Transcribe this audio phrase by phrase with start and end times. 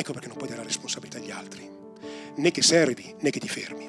[0.00, 1.68] Ecco perché non puoi dare la responsabilità agli altri,
[2.36, 3.84] né che servi né che ti fermi.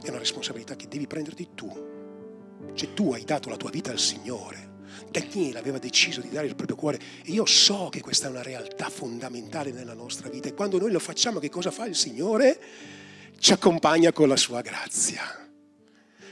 [0.00, 1.68] È una responsabilità che devi prenderti tu.
[2.72, 4.70] Cioè tu hai dato la tua vita al Signore.
[5.10, 8.44] Daniele aveva deciso di dare il proprio cuore e io so che questa è una
[8.44, 12.60] realtà fondamentale nella nostra vita e quando noi lo facciamo che cosa fa il Signore?
[13.36, 15.22] Ci accompagna con la sua grazia.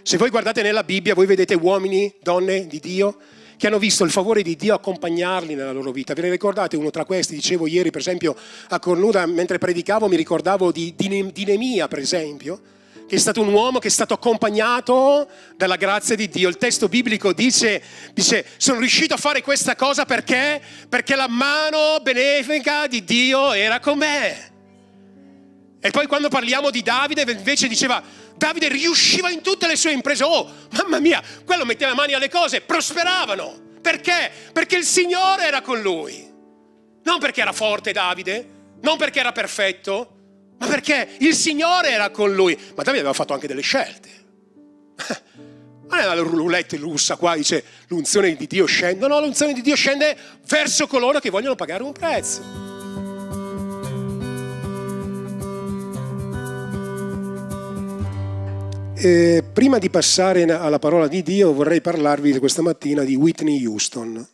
[0.02, 3.18] Se voi guardate nella Bibbia, voi vedete uomini, donne di Dio
[3.60, 6.14] che hanno visto il favore di Dio accompagnarli nella loro vita.
[6.14, 7.34] Ve ne ricordate uno tra questi?
[7.34, 8.34] Dicevo ieri, per esempio,
[8.70, 12.58] a Cornuda, mentre predicavo, mi ricordavo di, di, di Nemia, per esempio,
[13.06, 15.28] che è stato un uomo che è stato accompagnato
[15.58, 16.48] dalla grazia di Dio.
[16.48, 17.82] Il testo biblico dice,
[18.14, 20.58] dice sono riuscito a fare questa cosa perché?
[20.88, 24.48] Perché la mano benefica di Dio era con me.
[25.80, 28.02] E poi quando parliamo di Davide, invece diceva,
[28.40, 30.24] Davide riusciva in tutte le sue imprese.
[30.24, 33.76] Oh, mamma mia, quello metteva mani alle cose, prosperavano.
[33.82, 34.30] Perché?
[34.50, 36.26] Perché il Signore era con lui.
[37.02, 38.48] Non perché era forte Davide,
[38.80, 40.16] non perché era perfetto,
[40.58, 42.54] ma perché il Signore era con lui.
[42.74, 44.08] Ma Davide aveva fatto anche delle scelte.
[45.90, 49.08] Non è la roulette russa qua, dice l'unzione di Dio scende.
[49.08, 50.16] No, l'unzione di Dio scende
[50.46, 52.69] verso coloro che vogliono pagare un prezzo.
[59.02, 64.28] Eh, prima di passare alla parola di Dio vorrei parlarvi questa mattina di Whitney Houston.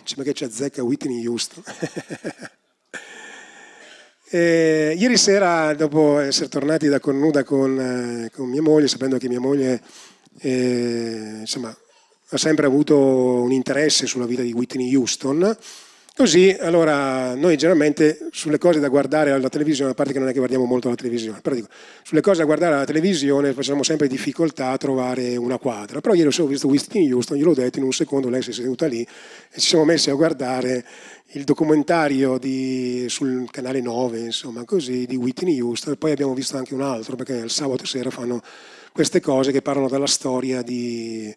[0.00, 1.64] Dice, che ci azzecca Whitney Houston?
[4.30, 9.26] eh, ieri sera, dopo essere tornati da Cornuda con, eh, con mia moglie, sapendo che
[9.26, 9.82] mia moglie
[10.38, 11.76] eh, insomma,
[12.28, 15.56] ha sempre avuto un interesse sulla vita di Whitney Houston,
[16.14, 20.32] Così, allora, noi generalmente sulle cose da guardare alla televisione, a parte che non è
[20.32, 21.68] che guardiamo molto la televisione, però dico,
[22.02, 26.00] sulle cose da guardare alla televisione facciamo sempre difficoltà a trovare una quadra.
[26.00, 28.86] Però ieri ho visto Whitney Houston, gliel'ho detto in un secondo, lei si è seduta
[28.86, 30.84] lì e ci siamo messi a guardare
[31.28, 35.96] il documentario di, sul canale 9, insomma, così, di Whitney Houston.
[35.96, 38.42] Poi abbiamo visto anche un altro, perché il sabato sera fanno
[38.92, 41.34] queste cose che parlano della storia di,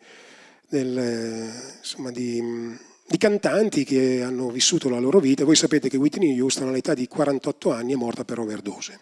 [0.67, 5.46] del, insomma, di di cantanti che hanno vissuto la loro vita.
[5.46, 9.00] Voi sapete che Whitney Houston all'età di 48 anni è morta per overdose.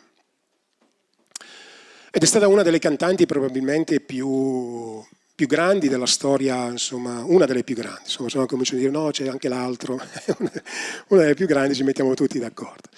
[2.11, 5.01] Ed è stata una delle cantanti probabilmente più,
[5.41, 8.01] più grandi della storia, insomma, una delle più grandi.
[8.03, 9.95] Insomma, se no comincio a dire no, c'è anche l'altro,
[11.09, 12.89] una delle più grandi, ci mettiamo tutti d'accordo.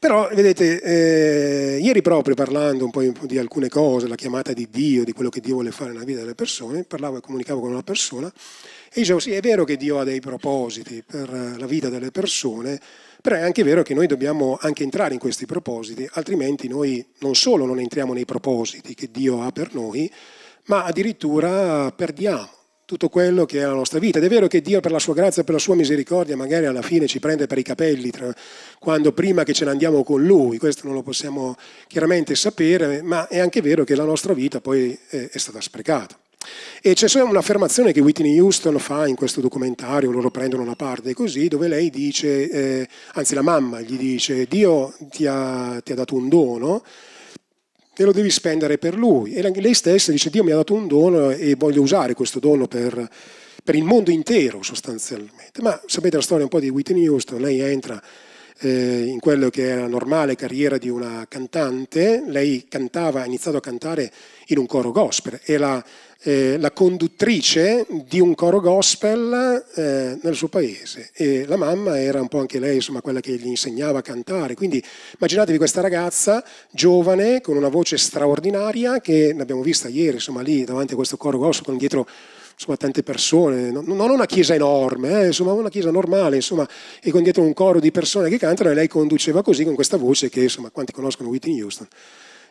[0.00, 5.04] Però, vedete, eh, ieri proprio parlando un po' di alcune cose, la chiamata di Dio,
[5.04, 7.84] di quello che Dio vuole fare nella vita delle persone, parlavo e comunicavo con una
[7.84, 8.32] persona
[8.96, 12.80] e dicevo sì, è vero che Dio ha dei propositi per la vita delle persone,
[13.20, 17.34] però è anche vero che noi dobbiamo anche entrare in questi propositi, altrimenti noi non
[17.34, 20.08] solo non entriamo nei propositi che Dio ha per noi,
[20.66, 22.50] ma addirittura perdiamo
[22.84, 24.18] tutto quello che è la nostra vita.
[24.18, 26.82] Ed è vero che Dio per la sua grazia per la sua misericordia magari alla
[26.82, 28.12] fine ci prende per i capelli
[28.78, 33.26] quando prima che ce ne andiamo con Lui, questo non lo possiamo chiaramente sapere, ma
[33.28, 36.18] è anche vero che la nostra vita poi è, stata sprecata.
[36.82, 41.48] E c'è un'affermazione che Whitney Houston fa in questo documentario, loro prendono una parte così,
[41.48, 46.14] dove lei dice, eh, anzi la mamma gli dice, Dio ti ha, ti ha dato
[46.14, 46.82] un dono
[47.96, 49.34] e lo devi spendere per lui.
[49.34, 52.66] E lei stessa dice, Dio mi ha dato un dono e voglio usare questo dono
[52.66, 53.08] per,
[53.62, 55.62] per il mondo intero sostanzialmente.
[55.62, 58.02] Ma sapete la storia un po' di Whitney Houston, lei entra
[58.60, 63.56] eh, in quello che è la normale carriera di una cantante, lei cantava, ha iniziato
[63.56, 64.12] a cantare
[64.48, 65.84] in un coro gospel, e la
[66.24, 71.10] eh, la conduttrice di un coro gospel eh, nel suo paese.
[71.12, 74.54] E la mamma era un po' anche lei insomma, quella che gli insegnava a cantare.
[74.54, 74.82] Quindi
[75.18, 80.94] immaginatevi questa ragazza giovane con una voce straordinaria che l'abbiamo vista ieri insomma, lì davanti
[80.94, 82.08] a questo coro gospel con dietro
[82.54, 86.66] insomma, tante persone, non, non una chiesa enorme, eh, insomma una chiesa normale, insomma,
[87.02, 89.98] e con dietro un coro di persone che cantano e lei conduceva così con questa
[89.98, 91.88] voce che insomma quanti conoscono Whitney Houston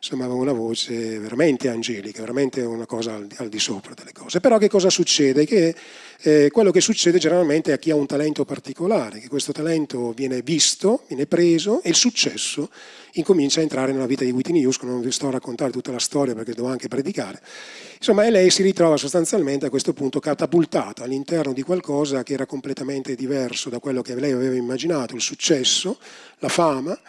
[0.03, 4.41] insomma aveva una voce veramente angelica, veramente una cosa al, al di sopra delle cose.
[4.41, 5.45] Però che cosa succede?
[5.45, 5.73] Che
[6.19, 10.41] eh, quello che succede generalmente a chi ha un talento particolare, che questo talento viene
[10.41, 12.69] visto, viene preso e il successo
[13.13, 15.99] incomincia a entrare nella vita di Whitney Houston, non vi sto a raccontare tutta la
[15.99, 17.41] storia perché devo anche predicare.
[17.97, 22.45] Insomma, e lei si ritrova sostanzialmente a questo punto catapultata all'interno di qualcosa che era
[22.45, 25.97] completamente diverso da quello che lei aveva immaginato, il successo,
[26.39, 26.99] la fama,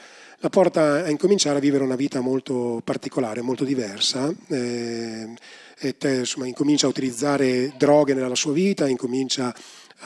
[0.44, 4.30] la porta a incominciare a vivere una vita molto particolare, molto diversa.
[4.48, 5.32] Eh,
[5.96, 9.54] te, insomma, incomincia a utilizzare droghe nella sua vita, incomincia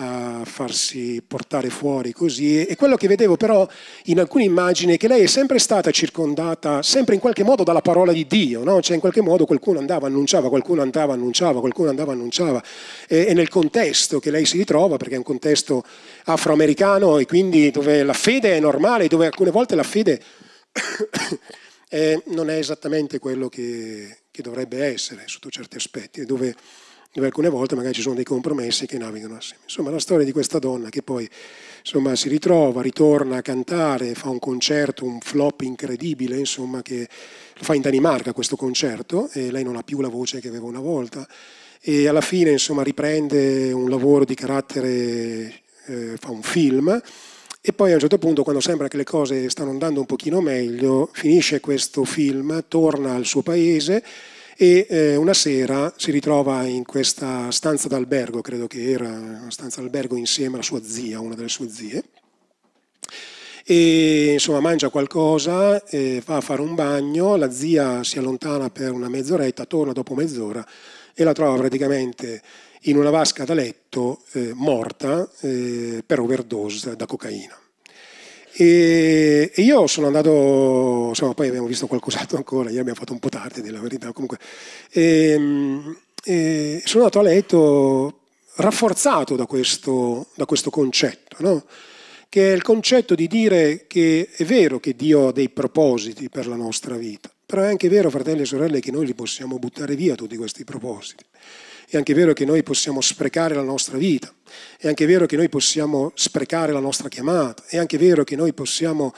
[0.00, 2.64] a farsi portare fuori così.
[2.64, 3.66] E quello che vedevo però
[4.04, 7.80] in alcune immagini è che lei è sempre stata circondata, sempre in qualche modo, dalla
[7.80, 8.80] parola di Dio, no?
[8.80, 12.62] Cioè in qualche modo qualcuno andava, annunciava, qualcuno andava, annunciava, qualcuno andava, annunciava.
[13.08, 15.82] E, e nel contesto che lei si ritrova, perché è un contesto
[16.24, 20.22] afroamericano e quindi dove la fede è normale, dove alcune volte la fede
[21.88, 26.54] è, non è esattamente quello che, che dovrebbe essere sotto certi aspetti, dove
[27.18, 29.62] dove alcune volte magari ci sono dei compromessi che navigano assieme.
[29.64, 31.28] Insomma, la storia di questa donna che poi
[31.80, 37.74] insomma, si ritrova, ritorna a cantare, fa un concerto, un flop incredibile, insomma, che fa
[37.74, 41.26] in Danimarca questo concerto e lei non ha più la voce che aveva una volta
[41.80, 47.00] e alla fine insomma, riprende un lavoro di carattere, eh, fa un film
[47.60, 50.40] e poi a un certo punto, quando sembra che le cose stanno andando un pochino
[50.40, 54.04] meglio, finisce questo film, torna al suo paese
[54.60, 59.80] e eh, una sera si ritrova in questa stanza d'albergo, credo che era una stanza
[59.80, 62.02] d'albergo insieme alla sua zia, una delle sue zie,
[63.64, 68.90] e insomma mangia qualcosa, eh, va a fare un bagno, la zia si allontana per
[68.90, 70.66] una mezz'oretta, torna dopo mezz'ora
[71.14, 72.42] e la trova praticamente
[72.82, 77.67] in una vasca da letto eh, morta eh, per overdose da cocaina.
[78.52, 83.18] E, e, io sono andato, insomma, poi abbiamo visto qualcos'altro ancora, ieri abbiamo fatto un
[83.20, 84.38] po' tardi, della verità, comunque.
[84.90, 88.18] E, ehm, e sono andato a letto
[88.56, 91.64] rafforzato da questo, da questo concetto, no?
[92.28, 96.46] che è il concetto di dire che è vero che Dio ha dei propositi per
[96.46, 99.94] la nostra vita, però è anche vero, fratelli e sorelle, che noi li possiamo buttare
[99.96, 101.24] via tutti questi propositi.
[101.90, 104.30] È anche vero che noi possiamo sprecare la nostra vita,
[104.76, 108.52] è anche vero che noi possiamo sprecare la nostra chiamata, è anche vero che noi
[108.52, 109.14] possiamo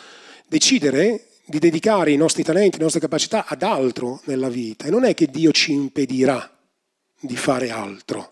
[0.47, 4.87] decidere di dedicare i nostri talenti, le nostre capacità ad altro nella vita.
[4.87, 6.49] E non è che Dio ci impedirà
[7.19, 8.31] di fare altro,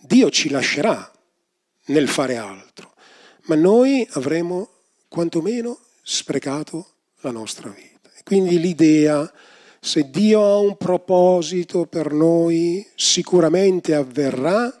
[0.00, 1.12] Dio ci lascerà
[1.86, 2.94] nel fare altro,
[3.42, 4.68] ma noi avremo
[5.06, 8.10] quantomeno sprecato la nostra vita.
[8.16, 9.32] E quindi l'idea
[9.84, 14.80] se Dio ha un proposito per noi, sicuramente avverrà,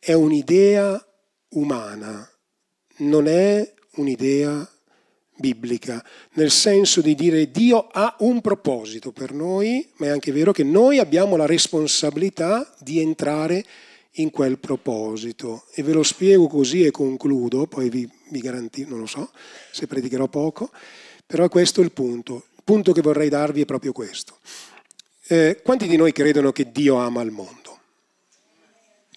[0.00, 1.00] è un'idea
[1.50, 2.28] umana,
[2.98, 4.68] non è un'idea
[5.36, 10.50] biblica, nel senso di dire Dio ha un proposito per noi, ma è anche vero
[10.50, 13.64] che noi abbiamo la responsabilità di entrare
[14.14, 15.66] in quel proposito.
[15.72, 19.30] E ve lo spiego così e concludo, poi vi, vi garantisco, non lo so
[19.70, 20.72] se predicherò poco,
[21.24, 24.38] però questo è il punto punto che vorrei darvi è proprio questo.
[25.26, 27.78] Eh, quanti di noi credono che Dio ama il mondo?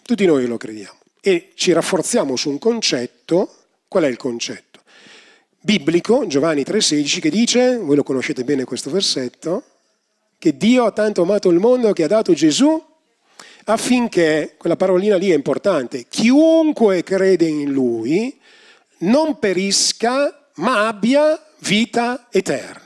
[0.01, 3.55] Tutti noi lo crediamo e ci rafforziamo su un concetto.
[3.87, 4.81] Qual è il concetto?
[5.59, 9.63] Biblico, Giovanni 3,16, che dice, voi lo conoscete bene questo versetto,
[10.37, 12.79] che Dio ha tanto amato il mondo che ha dato Gesù
[13.65, 18.39] affinché, quella parolina lì è importante, chiunque crede in Lui
[18.99, 22.84] non perisca ma abbia vita eterna.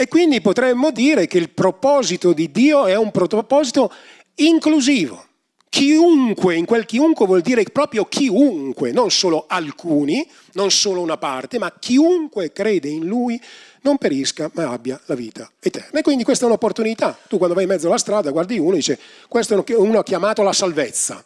[0.00, 3.92] E quindi potremmo dire che il proposito di Dio è un proposito
[4.36, 5.26] inclusivo.
[5.68, 11.58] Chiunque, in quel chiunque vuol dire proprio chiunque, non solo alcuni, non solo una parte,
[11.58, 13.42] ma chiunque crede in Lui
[13.80, 15.98] non perisca ma abbia la vita eterna.
[15.98, 17.18] E quindi questa è un'opportunità.
[17.26, 18.96] Tu quando vai in mezzo alla strada guardi uno e dici
[19.26, 21.20] questo uno ha chiamato la salvezza.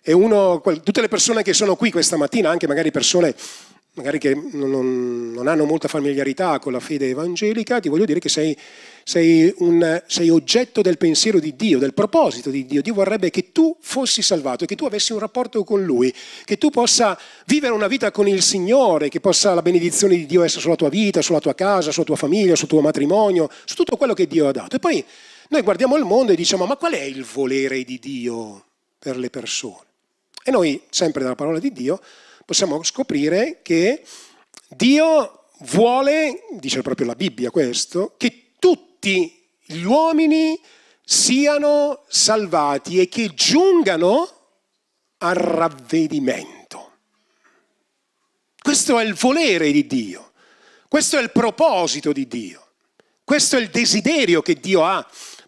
[0.00, 3.34] E uno, tutte le persone che sono qui questa mattina, anche magari persone
[3.96, 8.28] magari che non, non, hanno molta familiarità con la fede evangelica, ti voglio dire che
[8.28, 8.56] sei,
[9.02, 12.82] sei, un, sei, oggetto del pensiero di Dio, del proposito di Dio.
[12.82, 16.14] Dio vorrebbe che tu fossi salvato, che tu avessi un rapporto con Lui,
[16.44, 20.42] che tu possa vivere una vita con il Signore, che possa la benedizione di Dio
[20.42, 23.96] essere sulla tua vita, sulla tua casa, sulla tua famiglia, sul tuo matrimonio, su tutto
[23.96, 24.76] quello che Dio ha dato.
[24.76, 25.02] E poi
[25.48, 28.62] noi guardiamo il mondo e diciamo, ma qual è il volere di Dio
[28.98, 29.84] per le persone?
[30.44, 31.98] E noi, sempre dalla parola di Dio,
[32.46, 34.04] possiamo scoprire che
[34.68, 40.58] Dio vuole, dice proprio la Bibbia questo, che tutti gli uomini
[41.04, 44.30] siano salvati e che giungano
[45.18, 46.92] al ravvedimento.
[48.60, 50.32] Questo è il volere di Dio,
[50.88, 52.64] questo è il proposito di Dio,
[53.24, 55.04] questo è il desiderio che Dio ha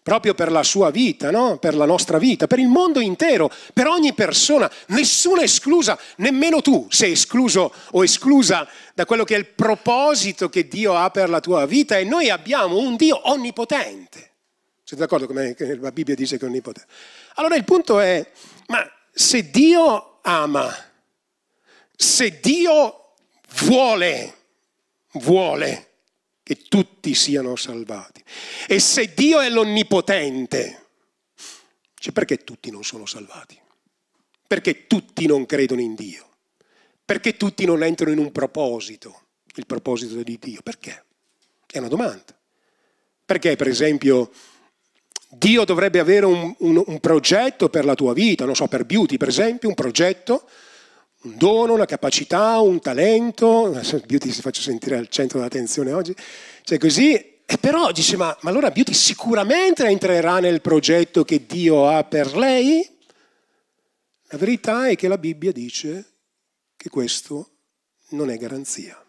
[0.09, 1.59] proprio per la sua vita, no?
[1.59, 6.87] per la nostra vita, per il mondo intero, per ogni persona, nessuna esclusa, nemmeno tu
[6.89, 11.39] sei escluso o esclusa da quello che è il proposito che Dio ha per la
[11.39, 14.31] tua vita e noi abbiamo un Dio onnipotente.
[14.83, 16.91] Siete d'accordo con me che la Bibbia dice che è onnipotente?
[17.35, 18.27] Allora il punto è,
[18.65, 20.75] ma se Dio ama,
[21.95, 23.13] se Dio
[23.59, 24.33] vuole,
[25.11, 25.88] vuole,
[26.49, 28.23] che tutti siano salvati.
[28.67, 30.87] E se Dio è l'onnipotente,
[31.93, 33.55] cioè perché tutti non sono salvati?
[34.47, 36.27] Perché tutti non credono in Dio?
[37.05, 40.61] Perché tutti non entrano in un proposito, il proposito di Dio?
[40.63, 41.05] Perché?
[41.67, 42.35] È una domanda.
[43.23, 44.31] Perché, per esempio,
[45.29, 49.17] Dio dovrebbe avere un, un, un, progetto per la tua vita, non so, per beauty
[49.17, 50.49] per esempio, un progetto,
[51.21, 53.71] un dono, una capacità, un talento,
[54.05, 56.15] beauty si faccia sentire al centro dell'attenzione oggi,
[56.63, 61.87] cioè così, e però dice, ma, ma allora beauty sicuramente entrerà nel progetto che Dio
[61.87, 62.87] ha per lei?
[64.31, 66.05] La verità è che la Bibbia dice
[66.77, 67.49] che questo
[68.09, 69.03] non è garanzia,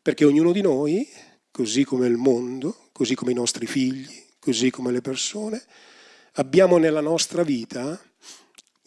[0.00, 1.08] perché ognuno di noi,
[1.50, 5.62] così come il mondo, così come i nostri figli, così come le persone,
[6.32, 8.02] abbiamo nella nostra vita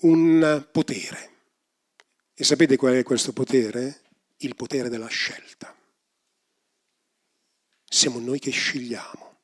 [0.02, 1.35] un potere.
[2.38, 4.02] E sapete qual è questo potere?
[4.38, 5.74] Il potere della scelta.
[7.88, 9.38] Siamo noi che scegliamo.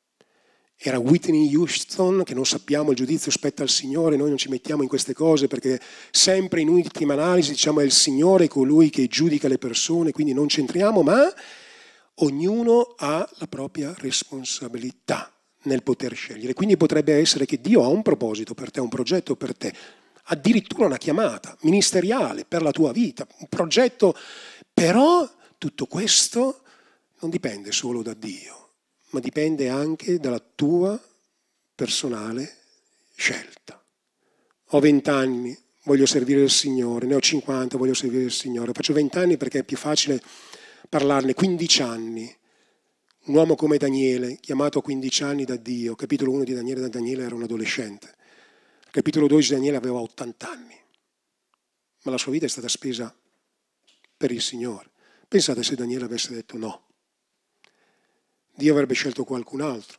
[0.75, 4.81] Era Whitney Houston che non sappiamo, il giudizio spetta al Signore, noi non ci mettiamo
[4.81, 5.79] in queste cose perché
[6.09, 10.47] sempre in ultima analisi diciamo è il Signore colui che giudica le persone, quindi non
[10.47, 11.33] c'entriamo, ma
[12.15, 15.31] ognuno ha la propria responsabilità
[15.63, 16.53] nel poter scegliere.
[16.53, 19.73] Quindi potrebbe essere che Dio ha un proposito per te, un progetto per te,
[20.31, 24.15] addirittura una chiamata ministeriale per la tua vita, un progetto,
[24.73, 26.61] però tutto questo
[27.19, 28.69] non dipende solo da Dio,
[29.09, 30.99] ma dipende anche dalla tua
[31.75, 32.57] personale
[33.13, 33.83] scelta.
[34.73, 39.35] Ho vent'anni, voglio servire il Signore, ne ho 50, voglio servire il Signore, faccio vent'anni
[39.35, 40.21] perché è più facile
[40.87, 42.35] parlarne, 15 anni.
[43.23, 46.87] Un uomo come Daniele, chiamato a 15 anni da Dio, capitolo 1 di Daniele, da
[46.87, 48.15] Daniele era un adolescente,
[48.91, 50.79] capitolo 12 Daniele aveva 80 anni,
[52.03, 53.13] ma la sua vita è stata spesa
[54.17, 54.89] per il Signore.
[55.27, 56.87] Pensate se Daniele avesse detto no,
[58.53, 59.97] Dio avrebbe scelto qualcun altro.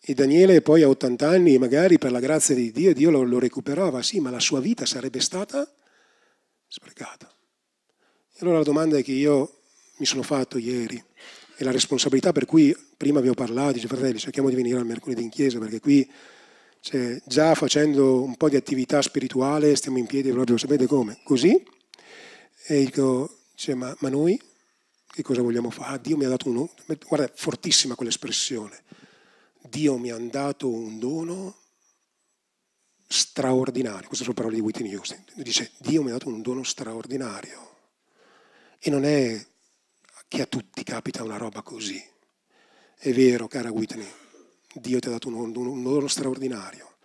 [0.00, 3.38] E Daniele poi a 80 anni, magari per la grazia di Dio, Dio lo, lo
[3.38, 5.70] recuperava, sì, ma la sua vita sarebbe stata
[6.66, 7.32] sprecata.
[8.32, 9.60] E allora la domanda che io
[9.98, 11.02] mi sono fatto ieri,
[11.56, 14.86] e la responsabilità per cui prima vi ho parlato, dice fratelli, cerchiamo di venire al
[14.86, 16.10] mercoledì in chiesa perché qui
[16.82, 21.20] cioè, già facendo un po' di attività spirituale stiamo in piedi proprio, sapete come?
[21.22, 21.64] Così.
[22.66, 24.36] E dico, cioè, ma, ma, noi
[25.06, 26.00] che cosa vogliamo fare?
[26.00, 26.68] Dio mi ha dato uno,
[27.06, 28.82] guarda, è fortissima quell'espressione.
[29.60, 31.54] Dio mi ha dato un dono
[33.06, 34.08] straordinario.
[34.08, 35.22] Queste sono parole di Whitney Houston.
[35.36, 37.76] Dice, Dio mi ha dato un dono straordinario.
[38.80, 39.40] E non è
[40.26, 42.04] che a tutti capita una roba così.
[42.98, 44.10] È vero, cara Whitney,
[44.74, 46.96] Dio ti ha dato un, un, un dono straordinario,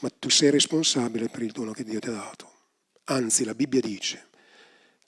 [0.00, 2.52] ma tu sei responsabile per il dono che Dio ti ha dato.
[3.04, 4.28] Anzi, la Bibbia dice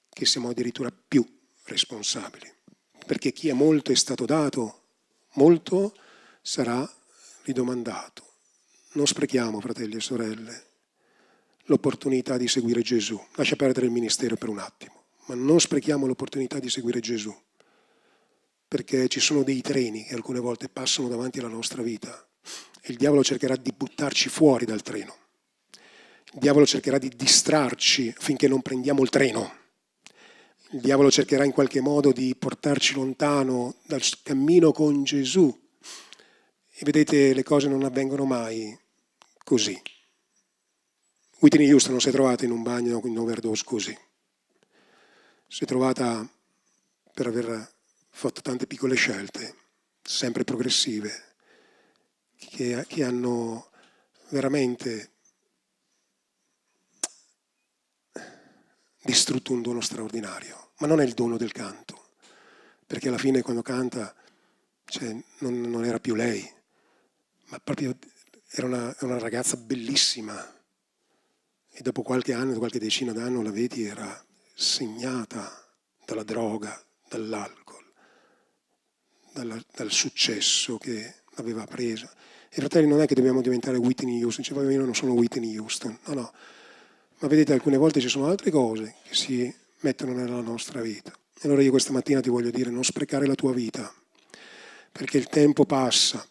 [0.09, 1.27] che siamo addirittura più
[1.65, 2.53] responsabili,
[3.07, 4.83] perché chi ha molto è stato dato,
[5.35, 5.95] molto
[6.43, 6.89] sarà
[7.43, 8.25] ridomandato.
[8.93, 10.67] Non sprechiamo, fratelli e sorelle,
[11.65, 13.21] l'opportunità di seguire Gesù.
[13.35, 17.35] Lascia perdere il ministero per un attimo ma non sprechiamo l'opportunità di seguire Gesù,
[18.69, 22.27] perché ci sono dei treni che alcune volte passano davanti alla nostra vita
[22.81, 25.17] e il diavolo cercherà di buttarci fuori dal treno.
[26.35, 29.57] Il diavolo cercherà di distrarci finché non prendiamo il treno.
[30.71, 35.49] Il diavolo cercherà in qualche modo di portarci lontano dal cammino con Gesù.
[36.71, 38.79] E vedete, le cose non avvengono mai
[39.43, 39.81] così.
[41.39, 43.97] Whitney Houston non si è trovata in un bagno in overdose così
[45.51, 46.29] si è trovata
[47.15, 47.77] per aver
[48.19, 49.55] fatto tante piccole scelte,
[50.03, 51.37] sempre progressive,
[52.37, 53.71] che, che hanno
[54.31, 55.13] veramente
[59.03, 62.09] distrutto un dono straordinario, ma non è il dono del canto,
[62.89, 64.13] perché alla fine quando canta
[64.87, 66.45] cioè, non, non, era più lei,
[67.51, 67.97] ma proprio
[68.49, 70.57] era una, una, ragazza bellissima.
[71.71, 75.73] E dopo qualche anno, qualche decina d'anno la vedi, era segnata
[76.05, 77.68] dalla droga, dall'alcol,
[79.39, 82.09] dalla, dal successo che aveva preso.
[82.51, 85.97] E fratelli, non è che dobbiamo diventare Whitney Houston, cioè, io non sono Whitney Houston,
[86.07, 86.33] no, no.
[87.21, 91.13] Ma vedete, alcune volte ci sono altre cose che si mettono nella nostra vita.
[91.41, 93.93] E allora io questa mattina ti voglio dire, non sprecare la tua vita,
[94.91, 96.27] perché il tempo passa,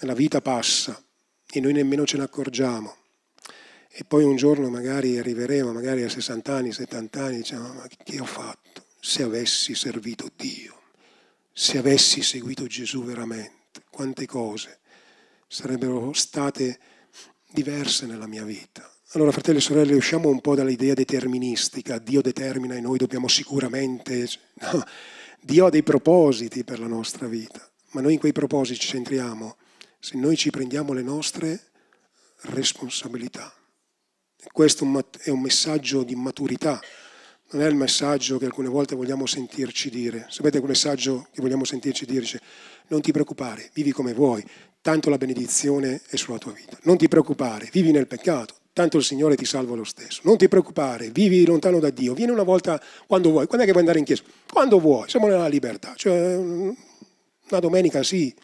[0.00, 1.00] la vita passa
[1.50, 2.96] e noi nemmeno ce ne accorgiamo.
[3.96, 8.18] E poi un giorno magari arriveremo, magari a 60 anni, 70 anni, diciamo, ma che
[8.18, 8.82] ho fatto?
[8.98, 10.83] Se avessi servito Dio,
[11.56, 14.80] se avessi seguito Gesù veramente, quante cose
[15.46, 16.80] sarebbero state
[17.48, 18.90] diverse nella mia vita.
[19.12, 24.28] Allora, fratelli e sorelle, usciamo un po' dall'idea deterministica, Dio determina e noi dobbiamo sicuramente...
[24.54, 24.82] No,
[25.40, 29.56] Dio ha dei propositi per la nostra vita, ma noi in quei propositi ci centriamo
[30.00, 31.70] se noi ci prendiamo le nostre
[32.46, 33.54] responsabilità.
[34.50, 34.84] Questo
[35.20, 36.80] è un messaggio di maturità,
[37.54, 40.26] non è il messaggio che alcune volte vogliamo sentirci dire.
[40.28, 42.20] Sapete quel messaggio che vogliamo sentirci dire?
[42.20, 42.40] Dice,
[42.88, 44.44] non ti preoccupare, vivi come vuoi,
[44.80, 46.76] tanto la benedizione è sulla tua vita.
[46.82, 50.20] Non ti preoccupare, vivi nel peccato, tanto il Signore ti salva lo stesso.
[50.24, 53.46] Non ti preoccupare, vivi lontano da Dio, vieni una volta quando vuoi.
[53.46, 54.24] Quando è che vuoi andare in chiesa?
[54.52, 55.94] Quando vuoi, siamo nella libertà.
[55.94, 58.34] Cioè, una domenica sì,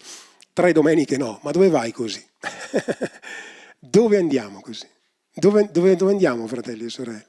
[0.53, 2.25] tre domeniche no, ma dove vai così?
[3.81, 4.87] dove andiamo così?
[5.33, 7.27] Dove, dove, dove, andiamo, fratelli e sorelle?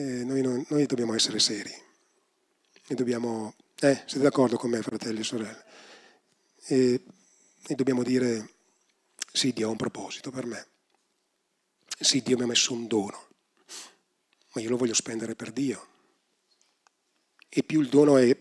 [0.00, 1.70] Eh, noi, non, noi, dobbiamo essere seri.
[2.86, 5.64] E dobbiamo, eh, siete d'accordo con me, fratelli e sorelle?
[6.68, 7.04] E,
[7.66, 8.48] e dobbiamo dire,
[9.30, 10.66] sì, Dio ha un proposito per me.
[12.00, 13.28] Sì, Dio mi ha messo un dono,
[14.54, 15.88] ma io lo voglio spendere per Dio.
[17.50, 18.34] E più il dono è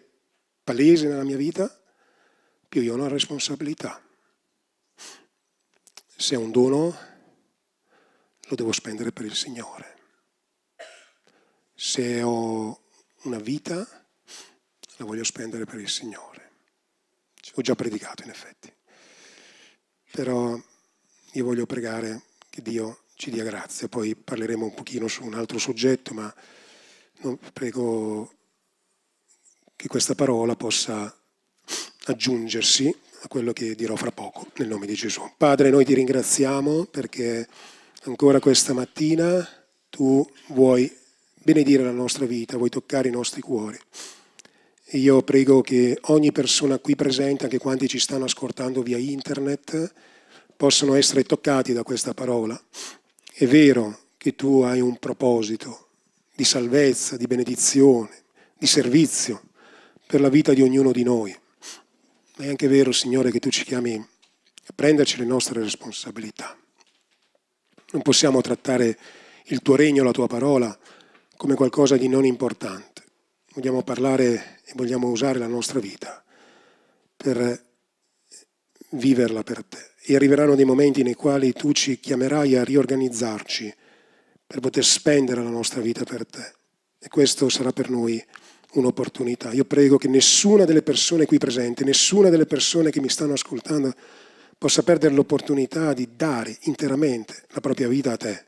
[0.64, 1.78] palese nella mia vita,
[2.70, 4.02] più io ho una responsabilità.
[6.16, 6.98] Se è un dono,
[8.48, 9.99] lo devo spendere per il Signore.
[11.82, 12.78] Se ho
[13.22, 13.88] una vita,
[14.98, 16.52] la voglio spendere per il Signore.
[17.56, 18.70] Ho già predicato in effetti.
[20.12, 20.62] Però
[21.32, 23.88] io voglio pregare che Dio ci dia grazia.
[23.88, 26.36] Poi parleremo un pochino su un altro soggetto, ma
[27.54, 28.34] prego
[29.78, 31.18] che questa parola possa
[32.08, 35.22] aggiungersi a quello che dirò fra poco, nel nome di Gesù.
[35.38, 37.48] Padre, noi ti ringraziamo perché
[38.04, 39.48] ancora questa mattina
[39.90, 41.00] tu vuoi
[41.42, 43.78] benedire la nostra vita, vuoi toccare i nostri cuori.
[44.86, 49.94] E io prego che ogni persona qui presente, anche quanti ci stanno ascoltando via internet,
[50.58, 52.60] possano essere toccati da questa parola.
[53.32, 55.88] È vero che tu hai un proposito
[56.36, 58.24] di salvezza, di benedizione,
[58.58, 59.42] di servizio
[60.06, 61.38] per la vita di ognuno di noi.
[62.38, 66.58] Ma è anche vero, Signore, che tu ci chiami a prenderci le nostre responsabilità.
[67.92, 68.98] Non possiamo trattare
[69.46, 70.78] il tuo regno, la tua parola,
[71.40, 73.02] come qualcosa di non importante.
[73.54, 76.22] Vogliamo parlare e vogliamo usare la nostra vita
[77.16, 77.64] per
[78.90, 79.92] viverla per te.
[80.04, 83.74] E arriveranno dei momenti nei quali tu ci chiamerai a riorganizzarci
[84.46, 86.52] per poter spendere la nostra vita per te.
[87.00, 88.22] E questo sarà per noi
[88.74, 89.54] un'opportunità.
[89.54, 93.94] Io prego che nessuna delle persone qui presenti, nessuna delle persone che mi stanno ascoltando
[94.58, 98.46] possa perdere l'opportunità di dare interamente la propria vita a te.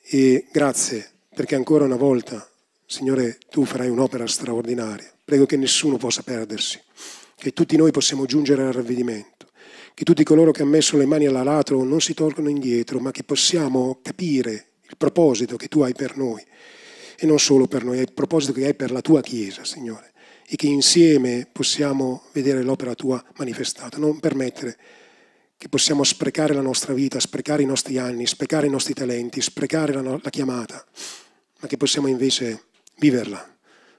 [0.00, 2.46] E grazie perché ancora una volta,
[2.86, 5.10] Signore, tu farai un'opera straordinaria.
[5.24, 6.80] Prego che nessuno possa perdersi,
[7.36, 9.48] che tutti noi possiamo giungere al ravvedimento,
[9.94, 13.24] che tutti coloro che hanno messo le mani all'aratro non si tolgono indietro, ma che
[13.24, 16.44] possiamo capire il proposito che tu hai per noi
[17.16, 20.12] e non solo per noi, è il proposito che hai per la tua Chiesa, Signore,
[20.46, 23.96] e che insieme possiamo vedere l'opera tua manifestata.
[23.98, 24.76] Non permettere
[25.56, 29.92] che possiamo sprecare la nostra vita, sprecare i nostri anni, sprecare i nostri talenti, sprecare
[29.92, 30.84] la, no- la chiamata,
[31.62, 32.64] ma che possiamo invece
[32.96, 33.50] viverla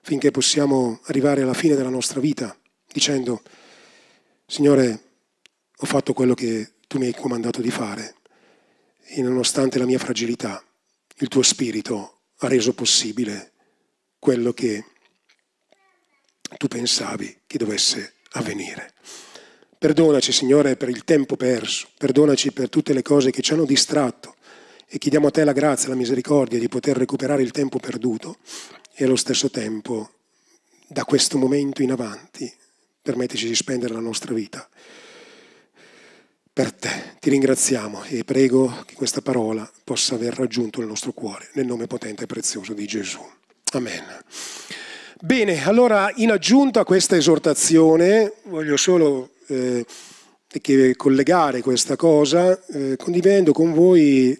[0.01, 2.55] finché possiamo arrivare alla fine della nostra vita
[2.91, 3.41] dicendo,
[4.45, 5.01] Signore,
[5.77, 8.15] ho fatto quello che tu mi hai comandato di fare.
[9.05, 10.61] E nonostante la mia fragilità,
[11.17, 13.53] il tuo spirito ha reso possibile
[14.19, 14.83] quello che
[16.57, 18.93] tu pensavi che dovesse avvenire.
[19.77, 24.35] Perdonaci, Signore, per il tempo perso, perdonaci per tutte le cose che ci hanno distratto
[24.93, 28.37] e chiediamo a te la grazia la misericordia di poter recuperare il tempo perduto
[28.93, 30.11] e allo stesso tempo,
[30.87, 32.53] da questo momento in avanti,
[33.01, 34.69] permetterci di spendere la nostra vita
[36.53, 37.15] per te.
[37.19, 41.87] Ti ringraziamo e prego che questa parola possa aver raggiunto il nostro cuore, nel nome
[41.87, 43.19] potente e prezioso di Gesù.
[43.71, 44.23] Amen.
[45.21, 49.83] Bene, allora in aggiunta a questa esortazione voglio solo eh,
[50.95, 54.39] collegare questa cosa eh, condividendo con voi,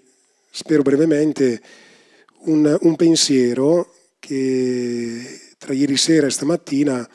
[0.56, 1.60] spero brevemente,
[2.44, 7.10] un, un, pensiero che tra ieri sera e stamattina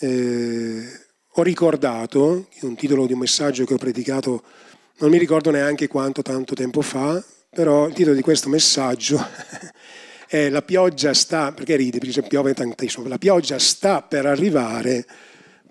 [0.00, 0.82] eh,
[1.28, 4.42] ho ricordato, un titolo di un messaggio che ho predicato,
[5.00, 9.22] non mi ricordo neanche quanto tanto tempo fa, però il titolo di questo messaggio
[10.26, 15.04] è La pioggia sta, perché ride, perché piove tantissimo, la pioggia sta per arrivare,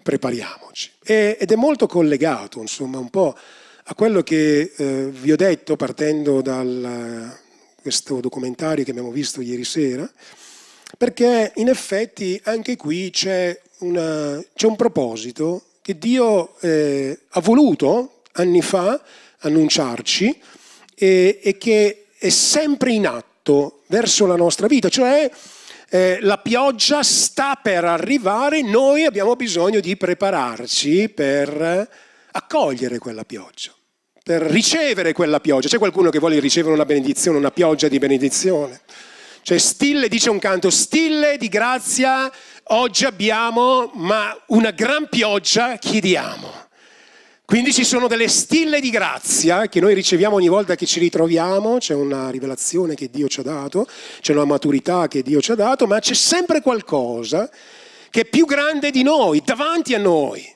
[0.04, 0.92] prepariamoci.
[1.04, 3.36] E, ed è molto collegato, insomma, un po'
[3.86, 6.64] a quello che eh, vi ho detto partendo da
[7.82, 10.10] questo documentario che abbiamo visto ieri sera,
[10.98, 18.22] perché in effetti anche qui c'è una, c'è un proposito che Dio eh, ha voluto
[18.34, 19.02] anni fa
[19.40, 20.42] annunciarci
[20.96, 25.30] e, e, che è sempre in atto verso la nostra vita, cioè
[25.90, 31.90] eh, la pioggia sta per arrivare, noi abbiamo bisogno di prepararci per
[32.36, 33.74] accogliere quella pioggia,
[34.24, 35.68] per ricevere quella pioggia.
[35.68, 38.82] C'è qualcuno che vuole ricevere una benedizione, una pioggia di benedizione?
[39.42, 42.32] Cioè, stille, dice un canto, stille di grazia
[42.68, 46.62] oggi abbiamo, ma una gran pioggia chiediamo.
[47.46, 51.78] Quindi ci sono delle stille di grazia che noi riceviamo ogni volta che ci ritroviamo,
[51.78, 53.86] c'è una rivelazione che Dio ci ha dato,
[54.22, 57.50] c'è una maturità che Dio ci ha dato, ma c'è sempre qualcosa
[58.10, 60.53] che è più grande di noi, davanti a noi.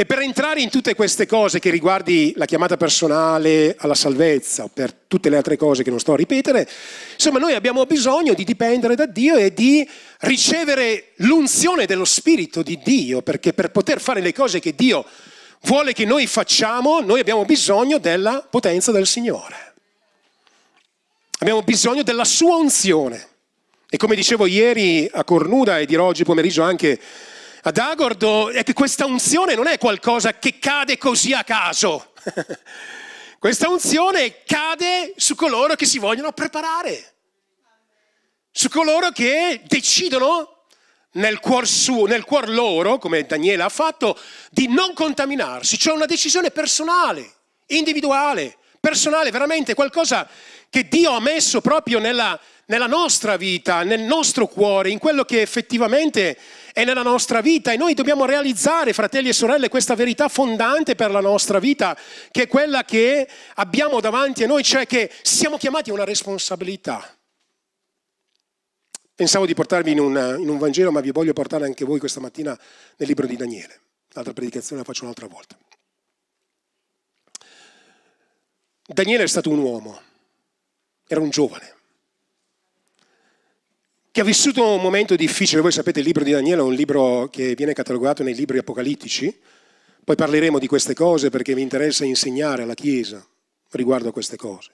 [0.00, 4.70] E per entrare in tutte queste cose che riguardi la chiamata personale alla salvezza, o
[4.72, 6.66] per tutte le altre cose che non sto a ripetere,
[7.12, 9.86] insomma noi abbiamo bisogno di dipendere da Dio e di
[10.20, 15.04] ricevere l'unzione dello Spirito di Dio, perché per poter fare le cose che Dio
[15.64, 19.74] vuole che noi facciamo, noi abbiamo bisogno della potenza del Signore.
[21.40, 23.28] Abbiamo bisogno della sua unzione.
[23.90, 26.98] E come dicevo ieri a Cornuda e dirò oggi pomeriggio anche
[27.62, 32.12] ad Agordo è che questa unzione non è qualcosa che cade così a caso.
[33.38, 37.14] questa unzione cade su coloro che si vogliono preparare,
[38.50, 40.64] su coloro che decidono
[41.12, 44.18] nel cuor, suo, nel cuor loro, come Daniele ha fatto,
[44.50, 45.78] di non contaminarsi.
[45.78, 47.30] Cioè una decisione personale,
[47.66, 50.28] individuale, personale, veramente qualcosa
[50.70, 55.42] che Dio ha messo proprio nella, nella nostra vita, nel nostro cuore, in quello che
[55.42, 56.38] effettivamente
[56.72, 61.10] è nella nostra vita e noi dobbiamo realizzare, fratelli e sorelle, questa verità fondante per
[61.10, 61.98] la nostra vita,
[62.30, 67.12] che è quella che abbiamo davanti a noi, cioè che siamo chiamati a una responsabilità.
[69.16, 72.20] Pensavo di portarvi in, una, in un Vangelo, ma vi voglio portare anche voi questa
[72.20, 72.56] mattina
[72.96, 73.80] nel libro di Daniele.
[74.12, 75.58] L'altra predicazione la faccio un'altra volta.
[78.86, 80.00] Daniele è stato un uomo,
[81.08, 81.78] era un giovane
[84.12, 85.60] che ha vissuto un momento difficile.
[85.60, 89.38] Voi sapete, il libro di Daniele è un libro che viene catalogato nei libri apocalittici.
[90.02, 93.24] Poi parleremo di queste cose perché mi interessa insegnare alla Chiesa
[93.70, 94.72] riguardo a queste cose.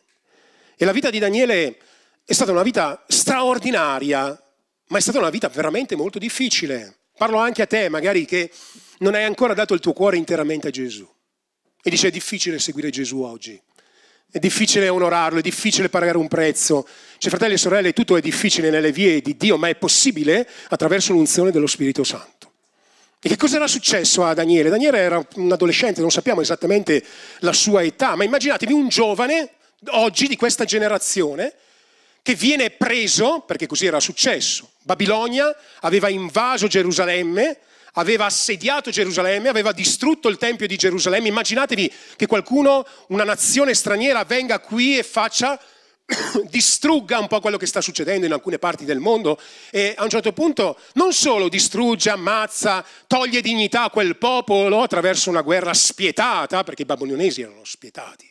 [0.76, 1.78] E la vita di Daniele
[2.24, 4.42] è stata una vita straordinaria,
[4.88, 6.96] ma è stata una vita veramente molto difficile.
[7.16, 8.50] Parlo anche a te, magari che
[8.98, 11.08] non hai ancora dato il tuo cuore interamente a Gesù.
[11.82, 13.60] E dice è difficile seguire Gesù oggi.
[14.30, 16.86] È difficile onorarlo, è difficile pagare un prezzo.
[17.18, 21.12] Cioè, fratelli e sorelle, tutto è difficile nelle vie di Dio, ma è possibile attraverso
[21.12, 22.52] l'unzione dello Spirito Santo.
[23.20, 24.68] E che cosa era successo a Daniele?
[24.68, 27.02] Daniele era un adolescente, non sappiamo esattamente
[27.40, 29.50] la sua età, ma immaginatevi un giovane
[29.88, 31.54] oggi di questa generazione
[32.22, 34.70] che viene preso, perché così era successo.
[34.82, 37.58] Babilonia aveva invaso Gerusalemme,
[37.98, 41.28] aveva assediato Gerusalemme, aveva distrutto il Tempio di Gerusalemme.
[41.28, 45.60] Immaginatevi che qualcuno, una nazione straniera, venga qui e faccia
[46.48, 50.08] distrugga un po' quello che sta succedendo in alcune parti del mondo e a un
[50.08, 56.64] certo punto non solo distrugge, ammazza, toglie dignità a quel popolo attraverso una guerra spietata,
[56.64, 58.30] perché i babilonesi erano spietati,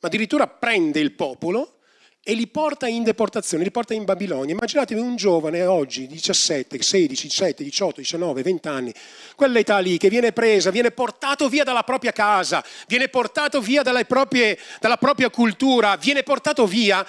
[0.00, 1.78] ma addirittura prende il popolo
[2.24, 4.54] e li porta in deportazione, li porta in Babilonia.
[4.54, 8.94] Immaginatevi un giovane oggi, 17, 16, 17, 18, 19, 20 anni,
[9.34, 14.56] quell'età lì che viene presa, viene portato via dalla propria casa, viene portato via proprie,
[14.78, 17.04] dalla propria cultura, viene portato via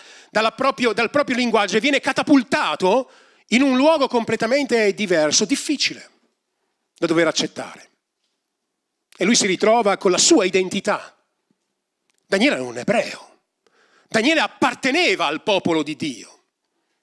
[0.56, 3.12] proprio, dal proprio linguaggio e viene catapultato
[3.50, 6.10] in un luogo completamente diverso, difficile
[6.98, 7.90] da dover accettare.
[9.16, 11.16] E lui si ritrova con la sua identità.
[12.26, 13.33] Daniele era un ebreo
[14.14, 16.42] Daniele apparteneva al popolo di Dio.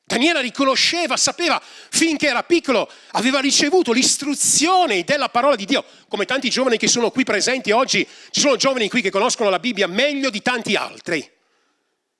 [0.05, 6.51] Daniele riconosceva, sapeva, finché era piccolo, aveva ricevuto l'istruzione della parola di Dio, come tanti
[6.51, 10.31] giovani che sono qui presenti oggi, ci sono giovani qui che conoscono la Bibbia meglio
[10.31, 11.29] di tanti altri.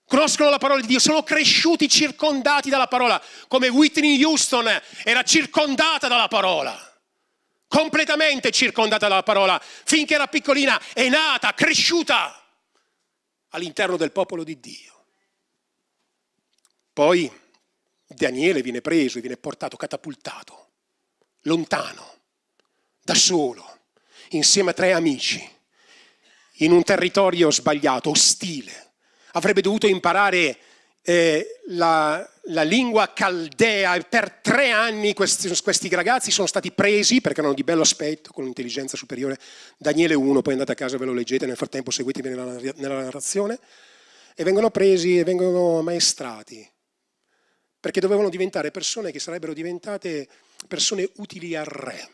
[0.07, 4.69] Conoscono la parola di Dio, sono cresciuti circondati dalla parola, come Whitney Houston
[5.05, 6.77] era circondata dalla parola,
[7.69, 12.40] completamente circondata dalla parola, finché era piccolina, è nata, cresciuta
[13.51, 15.05] all'interno del popolo di Dio.
[16.93, 17.31] Poi
[18.07, 20.71] Daniele viene preso e viene portato, catapultato,
[21.43, 22.19] lontano,
[23.03, 23.79] da solo,
[24.31, 25.49] insieme a tre amici,
[26.55, 28.95] in un territorio sbagliato, ostile.
[29.33, 30.59] Avrebbe dovuto imparare
[31.03, 37.41] eh, la, la, lingua caldea per tre anni questi, questi, ragazzi sono stati presi perché
[37.41, 39.39] erano di bello aspetto, con un'intelligenza superiore.
[39.79, 43.03] Daniele 1, poi andate a casa e ve lo leggete, nel frattempo seguitemi nella, nella
[43.03, 43.59] narrazione.
[44.35, 46.69] E vengono presi e vengono ammaestrati
[47.81, 50.29] perché dovevano diventare persone che sarebbero diventate
[50.69, 52.11] persone utili al re.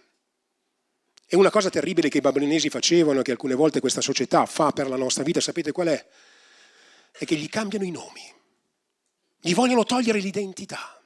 [1.27, 4.88] E una cosa terribile che i babilonesi facevano, che alcune volte questa società fa per
[4.88, 6.07] la nostra vita, sapete qual è?
[7.11, 8.33] È che gli cambiano i nomi.
[9.47, 11.01] Gli vogliono togliere l'identità.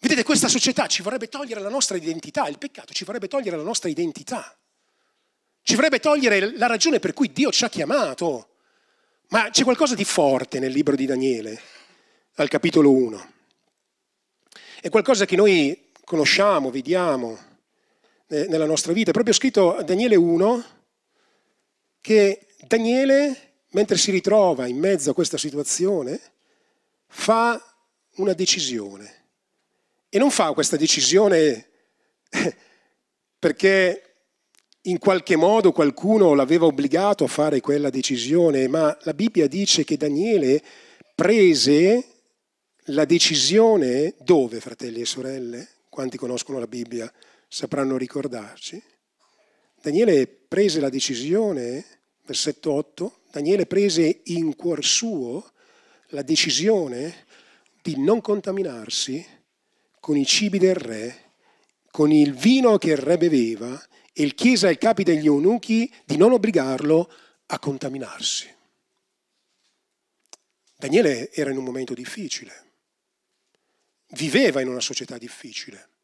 [0.00, 3.62] Vedete, questa società ci vorrebbe togliere la nostra identità, il peccato ci vorrebbe togliere la
[3.62, 4.54] nostra identità.
[5.62, 8.50] ci vorrebbe togliere la ragione per cui Dio ci ha chiamato.
[9.28, 11.58] Ma c'è qualcosa di forte nel libro di Daniele,
[12.34, 13.32] al capitolo 1.
[14.82, 17.38] È qualcosa che noi conosciamo, vediamo
[18.26, 19.08] eh, nella nostra vita.
[19.08, 20.64] È proprio scritto a Daniele 1
[22.02, 26.20] che Daniele, mentre si ritrova in mezzo a questa situazione,
[27.08, 27.60] fa
[28.16, 29.16] una decisione.
[30.08, 31.68] E non fa questa decisione
[33.38, 34.02] perché
[34.82, 39.96] in qualche modo qualcuno l'aveva obbligato a fare quella decisione, ma la Bibbia dice che
[39.96, 40.62] Daniele
[41.14, 42.06] prese
[42.86, 45.68] la decisione dove, fratelli e sorelle?
[45.88, 47.12] Quanti conoscono la Bibbia
[47.48, 48.82] sapranno ricordarci.
[49.80, 51.84] Daniele prese la decisione,
[52.24, 55.52] versetto 8, Daniele prese in cuor suo
[56.08, 57.26] la decisione
[57.82, 59.24] di non contaminarsi
[60.00, 61.32] con i cibi del re,
[61.90, 63.80] con il vino che il re beveva
[64.12, 67.10] e il chiese ai capi degli eunuchi di non obbligarlo
[67.46, 68.54] a contaminarsi.
[70.76, 72.72] Daniele era in un momento difficile,
[74.10, 75.96] viveva in una società difficile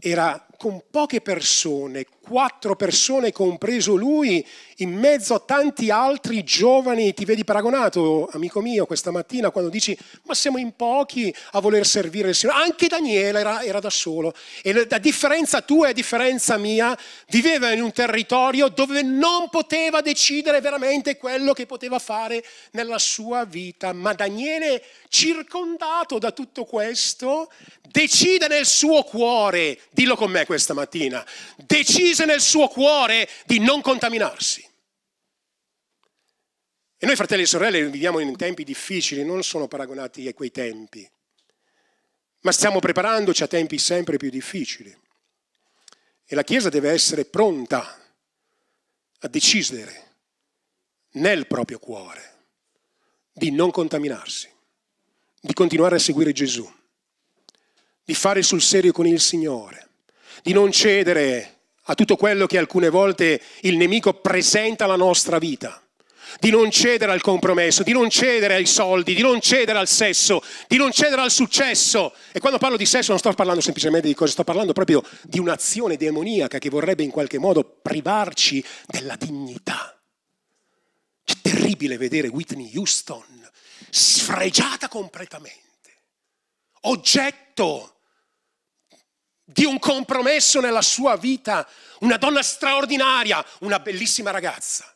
[0.00, 7.14] era con poche persone, quattro persone compreso lui, in mezzo a tanti altri giovani.
[7.14, 11.86] Ti vedi paragonato, amico mio, questa mattina quando dici ma siamo in pochi a voler
[11.86, 12.62] servire il Signore.
[12.62, 14.34] Anche Daniele era, era da solo.
[14.62, 16.94] E la differenza tua e a differenza mia,
[17.28, 23.46] viveva in un territorio dove non poteva decidere veramente quello che poteva fare nella sua
[23.46, 23.94] vita.
[23.94, 27.50] Ma Daniele, circondato da tutto questo,
[27.90, 31.26] decide nel suo cuore dillo con me questa mattina,
[31.56, 34.66] decise nel suo cuore di non contaminarsi.
[37.02, 41.08] E noi fratelli e sorelle viviamo in tempi difficili, non sono paragonati a quei tempi,
[42.40, 44.94] ma stiamo preparandoci a tempi sempre più difficili.
[46.26, 47.98] E la Chiesa deve essere pronta
[49.20, 50.08] a decidere
[51.12, 52.38] nel proprio cuore
[53.32, 54.48] di non contaminarsi,
[55.40, 56.70] di continuare a seguire Gesù
[58.10, 59.86] di fare sul serio con il Signore,
[60.42, 65.80] di non cedere a tutto quello che alcune volte il nemico presenta alla nostra vita,
[66.40, 70.42] di non cedere al compromesso, di non cedere ai soldi, di non cedere al sesso,
[70.66, 72.12] di non cedere al successo.
[72.32, 75.38] E quando parlo di sesso non sto parlando semplicemente di cose, sto parlando proprio di
[75.38, 79.96] un'azione demoniaca che vorrebbe in qualche modo privarci della dignità.
[81.22, 83.48] È terribile vedere Whitney Houston
[83.88, 85.60] sfregiata completamente,
[86.80, 87.94] oggetto
[89.52, 91.68] di un compromesso nella sua vita,
[92.00, 94.94] una donna straordinaria, una bellissima ragazza,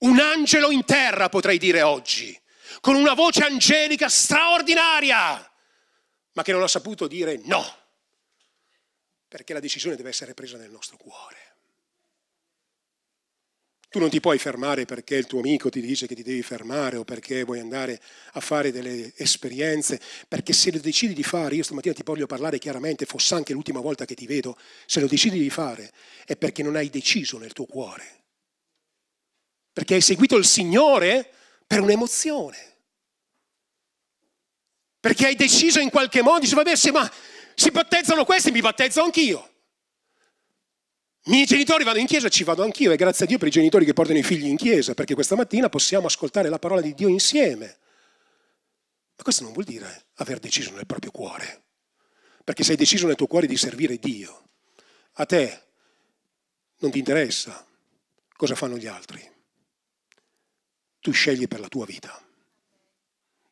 [0.00, 2.38] un angelo in terra potrei dire oggi,
[2.80, 5.52] con una voce angelica straordinaria,
[6.32, 7.64] ma che non ha saputo dire no,
[9.26, 11.37] perché la decisione deve essere presa nel nostro cuore.
[13.90, 16.98] Tu non ti puoi fermare perché il tuo amico ti dice che ti devi fermare
[16.98, 17.98] o perché vuoi andare
[18.32, 19.98] a fare delle esperienze,
[20.28, 23.80] perché se lo decidi di fare, io stamattina ti voglio parlare chiaramente, fosse anche l'ultima
[23.80, 25.90] volta che ti vedo, se lo decidi di fare
[26.26, 28.24] è perché non hai deciso nel tuo cuore,
[29.72, 31.30] perché hai seguito il Signore
[31.66, 32.76] per un'emozione,
[35.00, 37.10] perché hai deciso in qualche modo, dici vabbè se ma
[37.54, 39.57] si battezzano questi, mi battezzo anch'io.
[41.28, 43.50] I miei genitori vanno in chiesa, ci vado anch'io e grazie a Dio per i
[43.50, 46.94] genitori che portano i figli in chiesa, perché questa mattina possiamo ascoltare la parola di
[46.94, 47.66] Dio insieme.
[49.14, 51.64] Ma questo non vuol dire aver deciso nel proprio cuore,
[52.42, 54.48] perché se hai deciso nel tuo cuore di servire Dio,
[55.12, 55.64] a te
[56.78, 57.62] non ti interessa
[58.34, 59.20] cosa fanno gli altri.
[60.98, 62.26] Tu scegli per la tua vita,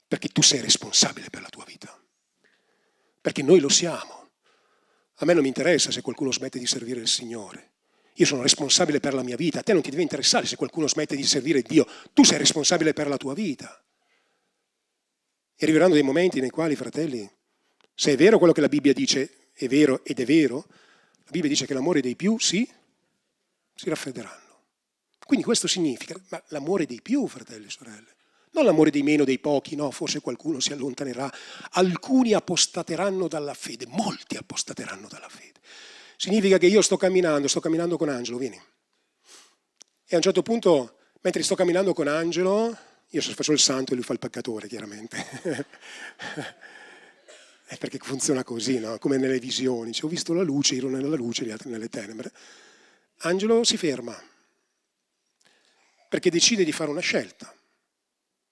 [0.09, 1.95] perché tu sei responsabile per la tua vita,
[3.21, 4.26] perché noi lo siamo.
[5.17, 7.73] A me non mi interessa se qualcuno smette di servire il Signore.
[8.15, 9.61] Io sono responsabile per la mia vita.
[9.61, 11.87] A te non ti deve interessare se qualcuno smette di servire Dio.
[12.13, 13.83] Tu sei responsabile per la tua vita.
[15.55, 17.29] E arriveranno dei momenti nei quali, fratelli,
[17.95, 20.67] se è vero quello che la Bibbia dice, è vero ed è vero,
[21.25, 22.69] la Bibbia dice che l'amore dei più sì,
[23.75, 24.45] si raffredderanno.
[25.25, 28.16] Quindi questo significa, ma l'amore dei più, fratelli e sorelle,
[28.57, 31.31] non l'amore dei meno, dei pochi, no, forse qualcuno si allontanerà.
[31.73, 35.61] Alcuni apostateranno dalla fede, molti apostateranno dalla fede.
[36.17, 38.57] Significa che io sto camminando, sto camminando con Angelo, vieni.
[38.57, 42.75] E a un certo punto, mentre sto camminando con Angelo,
[43.11, 45.27] io faccio il santo e lui fa il peccatore, chiaramente.
[47.69, 48.97] È perché funziona così, no?
[48.99, 49.93] come nelle visioni.
[49.93, 52.33] Cioè, ho visto la luce, ero nella luce, gli altri nelle tenebre.
[53.19, 54.19] Angelo si ferma
[56.09, 57.53] perché decide di fare una scelta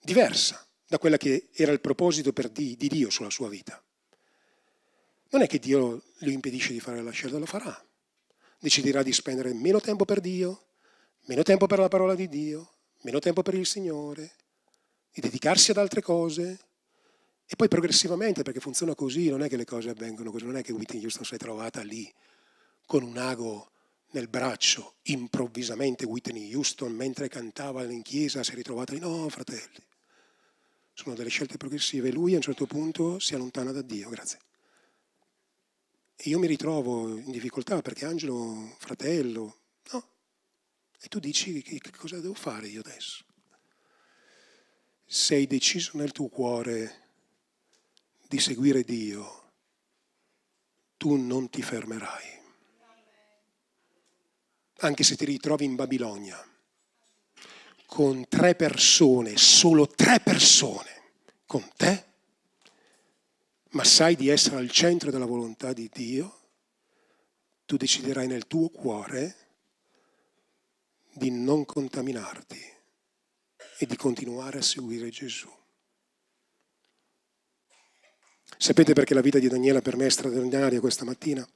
[0.04, 3.82] diversa da quella che era il proposito di, di Dio sulla sua vita.
[5.30, 7.84] Non è che Dio gli impedisce di fare la scelta, lo farà.
[8.58, 10.66] Deciderà di spendere meno tempo per Dio,
[11.26, 14.32] meno tempo per la parola di Dio, meno tempo per il Signore,
[15.10, 16.60] di dedicarsi ad altre cose
[17.46, 20.62] e poi progressivamente, perché funziona così, non è che le cose avvengono così, non è
[20.62, 22.10] che Whitney Houston si è trovata lì
[22.86, 23.70] con un ago
[24.12, 29.82] nel braccio, improvvisamente Whitney Houston mentre cantava in chiesa si è ritrovata lì, no fratelli,
[30.94, 34.38] sono delle scelte progressive lui a un certo punto si allontana da Dio, grazie.
[36.14, 39.58] E io mi ritrovo in difficoltà perché Angelo, fratello,
[39.90, 40.08] no.
[41.00, 43.24] E tu dici che, che cosa devo fare io adesso?
[45.04, 47.02] Sei deciso nel tuo cuore
[48.28, 49.52] di seguire Dio,
[50.96, 52.42] tu non ti fermerai.
[54.78, 56.53] Anche se ti ritrovi in Babilonia
[57.94, 60.90] con tre persone, solo tre persone
[61.46, 62.04] con te,
[63.68, 66.40] ma sai di essere al centro della volontà di Dio,
[67.64, 69.36] tu deciderai nel tuo cuore
[71.12, 72.60] di non contaminarti
[73.78, 75.48] e di continuare a seguire Gesù.
[78.58, 81.48] Sapete perché la vita di Daniele per me è straordinaria questa mattina?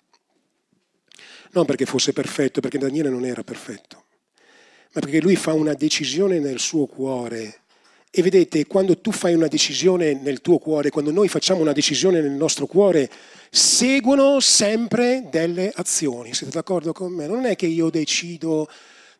[1.50, 4.04] Non perché fosse perfetto, perché Daniele non era perfetto,
[4.92, 7.60] ma perché lui fa una decisione nel suo cuore.
[8.10, 12.20] E vedete, quando tu fai una decisione nel tuo cuore, quando noi facciamo una decisione
[12.20, 13.10] nel nostro cuore,
[13.50, 16.32] seguono sempre delle azioni.
[16.32, 17.26] Siete d'accordo con me?
[17.26, 18.68] Non è che io decido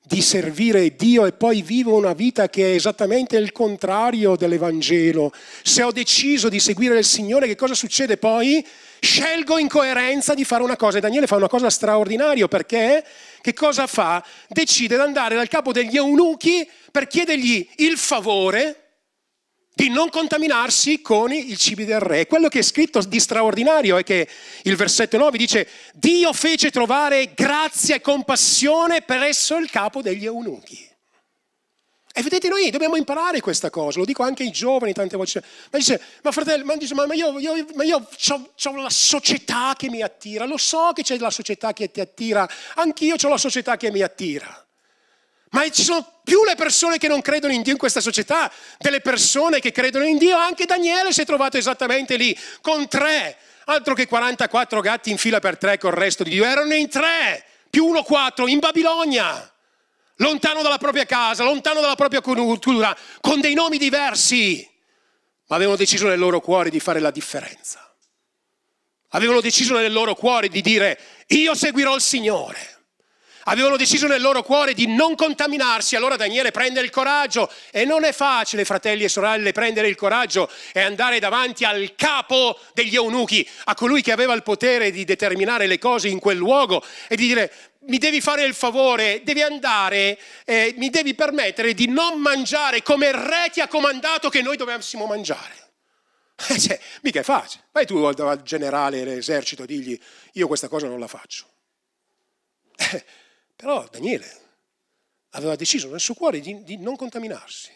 [0.09, 5.33] di servire Dio e poi vivo una vita che è esattamente il contrario dell'Evangelo.
[5.63, 8.67] Se ho deciso di seguire il Signore, che cosa succede poi?
[9.01, 10.99] Scelgo in coerenza di fare una cosa.
[10.99, 13.05] E Daniele fa una cosa straordinaria perché
[13.41, 14.25] che cosa fa?
[14.49, 18.89] Decide di andare dal capo degli eunuchi per chiedergli il favore
[19.79, 22.27] di non contaminarsi con i cibi del re.
[22.27, 24.29] Quello che è scritto di straordinario è che
[24.63, 30.88] il versetto 9 dice Dio fece trovare grazia e compassione presso il capo degli eunuchi.
[32.19, 35.41] E vedete, noi dobbiamo imparare questa cosa, lo dico anche ai giovani tante volte.
[35.71, 39.89] Ma dice, ma fratello, ma, dice, ma io, io, ma io ho la società che
[39.89, 43.77] mi attira, lo so che c'è la società che ti attira, anch'io ho la società
[43.77, 44.67] che mi attira.
[45.51, 49.01] Ma ci sono più le persone che non credono in Dio in questa società delle
[49.01, 50.37] persone che credono in Dio.
[50.37, 55.39] Anche Daniele si è trovato esattamente lì, con tre, altro che 44 gatti in fila
[55.39, 56.45] per tre con il resto di Dio.
[56.45, 59.53] Erano in tre, più uno quattro, in Babilonia,
[60.19, 64.67] lontano dalla propria casa, lontano dalla propria cultura, con dei nomi diversi.
[65.49, 67.85] Ma avevano deciso nel loro cuore di fare la differenza.
[69.13, 72.79] Avevano deciso nel loro cuore di dire io seguirò il Signore
[73.49, 78.05] avevano deciso nel loro cuore di non contaminarsi, allora Daniele prende il coraggio e non
[78.05, 83.49] è facile, fratelli e sorelle, prendere il coraggio e andare davanti al capo degli eunuchi,
[83.65, 87.27] a colui che aveva il potere di determinare le cose in quel luogo e di
[87.27, 87.51] dire
[87.89, 93.09] mi devi fare il favore, devi andare, eh, mi devi permettere di non mangiare come
[93.09, 95.57] il re ti ha comandato che noi dovessimo mangiare.
[96.51, 97.65] Eh, cioè, mica è facile.
[97.73, 100.01] Vai tu al generale dell'esercito, digli
[100.35, 101.47] io questa cosa non la faccio.
[102.95, 103.05] Eh,
[103.57, 104.41] però Daniele
[105.31, 107.73] aveva deciso nel suo cuore di, di non contaminarsi.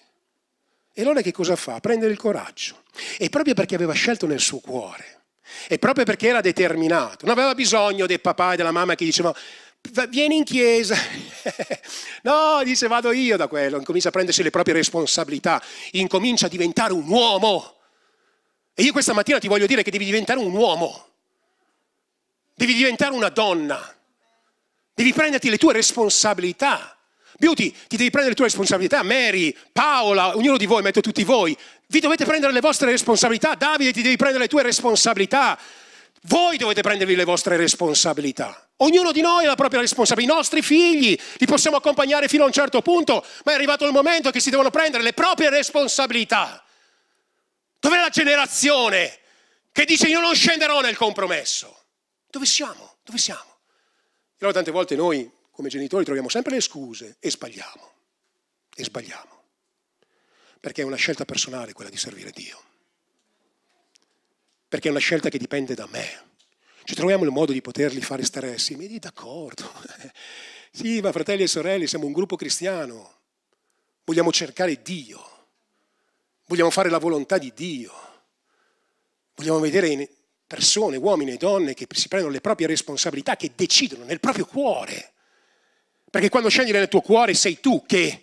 [0.93, 1.81] E allora che cosa fa?
[1.81, 2.85] Prendere il coraggio.
[3.19, 5.23] E proprio perché aveva scelto nel suo cuore,
[5.69, 9.35] e proprio perché era determinato, non aveva bisogno del papà e della mamma che dicevano
[10.09, 10.97] vieni in chiesa.
[12.23, 16.93] no, dice vado io da quello, incomincia a prendersi le proprie responsabilità, incomincia a diventare
[16.93, 17.77] un uomo.
[18.75, 21.09] E io questa mattina ti voglio dire che devi diventare un uomo,
[22.55, 23.97] devi diventare una donna,
[24.95, 26.97] Devi prenderti le tue responsabilità.
[27.39, 29.03] Beauty, ti devi prendere le tue responsabilità.
[29.03, 31.57] Mary, Paola, ognuno di voi, metto tutti voi.
[31.89, 33.55] Vi dovete prendere le vostre responsabilità.
[33.55, 35.59] Davide, ti devi prendere le tue responsabilità.
[36.25, 38.69] Voi dovete prendervi le vostre responsabilità.
[38.77, 40.33] Ognuno di noi ha la propria responsabilità.
[40.33, 43.93] I nostri figli li possiamo accompagnare fino a un certo punto, ma è arrivato il
[43.93, 46.65] momento che si devono prendere le proprie responsabilità.
[47.79, 49.19] Dov'è la generazione
[49.71, 51.85] che dice io non scenderò nel compromesso?
[52.29, 52.97] Dove siamo?
[53.05, 53.59] Dove siamo?
[54.37, 57.93] Però tante volte noi come genitori troviamo sempre le scuse e sbagliamo.
[58.75, 59.43] E sbagliamo.
[60.59, 62.61] Perché è una scelta personale quella di servire Dio.
[64.67, 66.31] Perché è una scelta che dipende da me.
[66.85, 68.89] Ci troviamo il modo di poterli fare stare assieme.
[68.99, 69.71] d'accordo.
[70.71, 73.19] sì, ma fratelli e sorelle, siamo un gruppo cristiano.
[74.05, 75.21] Vogliamo cercare Dio.
[76.47, 77.93] Vogliamo fare la volontà di Dio.
[79.35, 80.09] Vogliamo vedere
[80.47, 85.13] persone, uomini e donne che si prendono le proprie responsabilità, che decidono nel proprio cuore.
[86.11, 88.22] Perché quando scegli nel tuo cuore sei tu che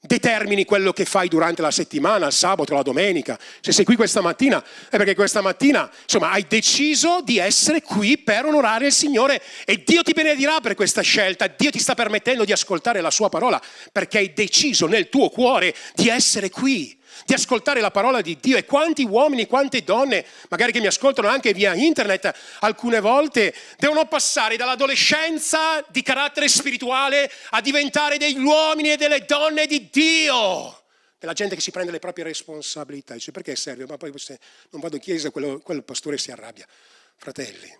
[0.00, 3.38] determini quello che fai durante la settimana, il sabato, la domenica.
[3.60, 8.18] Se sei qui questa mattina è perché questa mattina, insomma, hai deciso di essere qui
[8.18, 11.46] per onorare il Signore e Dio ti benedirà per questa scelta.
[11.48, 15.74] Dio ti sta permettendo di ascoltare la sua parola perché hai deciso nel tuo cuore
[15.94, 20.72] di essere qui di ascoltare la parola di Dio e quanti uomini, quante donne, magari
[20.72, 27.60] che mi ascoltano anche via internet, alcune volte devono passare dall'adolescenza di carattere spirituale a
[27.60, 30.82] diventare degli uomini e delle donne di Dio.
[31.18, 33.14] Della gente che si prende le proprie responsabilità.
[33.14, 33.86] Dice perché serve?
[33.86, 34.38] Ma poi se
[34.70, 36.66] non vado in chiesa, quello, quello pastore si arrabbia.
[37.16, 37.76] Fratelli,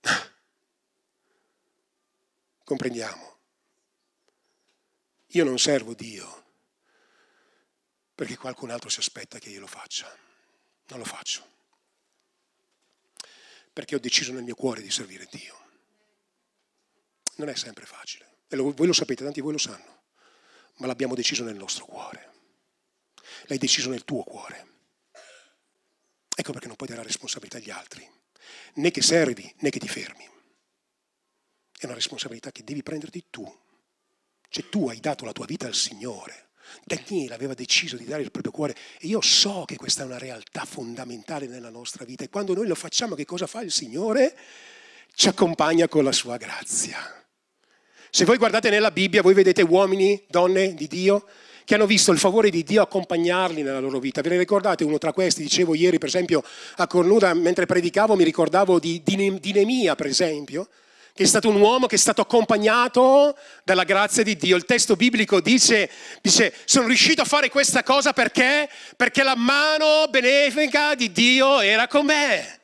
[2.64, 3.34] comprendiamo.
[5.30, 6.45] Io non servo Dio
[8.16, 10.10] perché qualcun altro si aspetta che io lo faccia.
[10.86, 11.46] Non lo faccio.
[13.74, 15.64] Perché ho deciso nel mio cuore di servire Dio.
[17.34, 18.38] Non è sempre facile.
[18.48, 20.04] E lo, voi lo sapete, tanti di voi lo sanno.
[20.76, 22.32] Ma l'abbiamo deciso nel nostro cuore.
[23.48, 24.66] L'hai deciso nel tuo cuore.
[26.34, 28.10] Ecco perché non puoi dare la responsabilità agli altri.
[28.76, 30.26] Né che servi, né che ti fermi.
[31.78, 33.60] È una responsabilità che devi prenderti tu.
[34.48, 36.45] Cioè tu hai dato la tua vita al Signore.
[36.84, 40.18] Daniele aveva deciso di dare il proprio cuore e io so che questa è una
[40.18, 44.36] realtà fondamentale nella nostra vita e quando noi lo facciamo che cosa fa il Signore?
[45.14, 46.98] Ci accompagna con la sua grazia.
[48.10, 51.26] Se voi guardate nella Bibbia, voi vedete uomini, donne di Dio
[51.66, 54.20] che hanno visto il favore di Dio accompagnarli nella loro vita.
[54.20, 55.42] Ve ne ricordate uno tra questi?
[55.42, 56.44] Dicevo ieri, per esempio,
[56.76, 60.68] a Cornuda, mentre predicavo, mi ricordavo di, di, di Nemia, per esempio,
[61.16, 64.54] che è stato un uomo che è stato accompagnato dalla grazia di Dio.
[64.54, 65.90] Il testo biblico dice,
[66.20, 68.68] dice sono riuscito a fare questa cosa perché?
[68.96, 72.60] Perché la mano benefica di Dio era con me.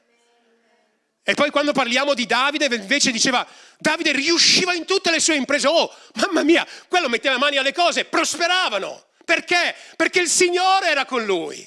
[1.23, 3.47] E poi quando parliamo di Davide, invece diceva,
[3.79, 5.69] Davide riusciva in tutte le sue imprese.
[5.69, 9.07] Oh, mamma mia, quello metteva mani alle cose, prosperavano.
[9.25, 9.75] Perché?
[9.97, 11.67] Perché il Signore era con lui.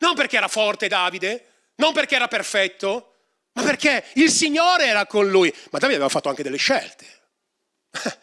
[0.00, 1.46] Non perché era forte Davide,
[1.76, 3.13] non perché era perfetto,
[3.54, 5.52] ma perché il Signore era con lui.
[5.70, 7.06] Ma Davide aveva fatto anche delle scelte.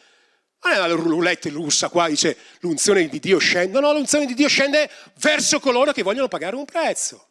[0.64, 3.80] Non è la roulette russa qua, dice l'unzione di Dio scende.
[3.80, 7.30] No, l'unzione di Dio scende verso coloro che vogliono pagare un prezzo.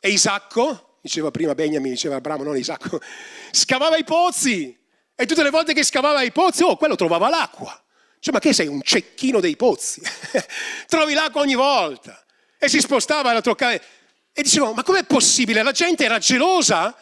[0.00, 3.00] E Isacco, diceva prima Benjamin, diceva Abramo, non Isacco,
[3.50, 4.78] scavava i pozzi.
[5.16, 7.76] E tutte le volte che scavava i pozzi, oh, quello trovava l'acqua.
[8.20, 10.00] Cioè, ma che sei un cecchino dei pozzi?
[10.86, 12.24] Trovi l'acqua ogni volta.
[12.56, 13.72] E si spostava e la toccava.
[13.72, 15.64] E dicevano, ma com'è possibile?
[15.64, 16.96] La gente era gelosa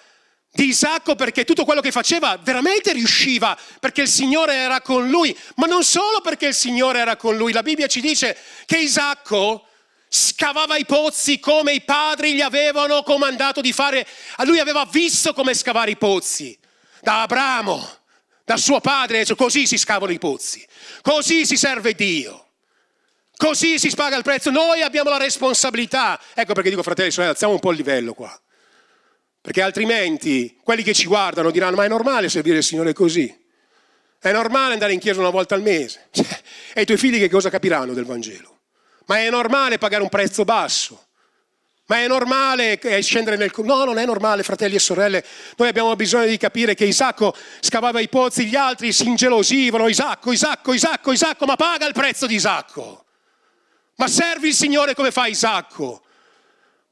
[0.55, 5.37] di Isacco perché tutto quello che faceva veramente riusciva, perché il Signore era con lui,
[5.57, 7.53] ma non solo perché il Signore era con lui.
[7.53, 8.37] La Bibbia ci dice
[8.67, 9.67] che Isacco
[10.09, 14.07] scavava i pozzi come i padri gli avevano comandato di fare.
[14.37, 16.57] A lui aveva visto come scavare i pozzi,
[17.01, 17.89] da Abramo,
[18.45, 20.65] da suo padre, così si scavano i pozzi,
[21.01, 22.41] così si serve Dio.
[23.35, 26.21] Così si paga il prezzo, noi abbiamo la responsabilità.
[26.33, 28.41] Ecco perché dico, fratelli, alziamo un po' il livello qua.
[29.43, 33.41] Perché altrimenti quelli che ci guardano diranno ma è normale servire il Signore così.
[34.21, 36.09] È normale andare in chiesa una volta al mese.
[36.15, 36.41] Cioè,
[36.75, 38.61] e i tuoi figli che cosa capiranno del Vangelo?
[39.07, 41.07] Ma è normale pagare un prezzo basso.
[41.87, 43.51] Ma è normale scendere nel...
[43.57, 45.25] No, non è normale, fratelli e sorelle.
[45.57, 49.89] Noi abbiamo bisogno di capire che Isacco scavava i pozzi, gli altri si ingelosivano.
[49.89, 53.05] Isacco, Isacco, Isacco, Isacco, ma paga il prezzo di Isacco.
[53.97, 56.03] Ma servi il Signore come fa Isacco.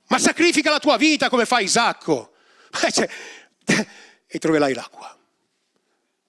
[0.09, 2.30] Ma sacrifica la tua vita come fa Isacco.
[4.27, 5.18] E troverai l'acqua,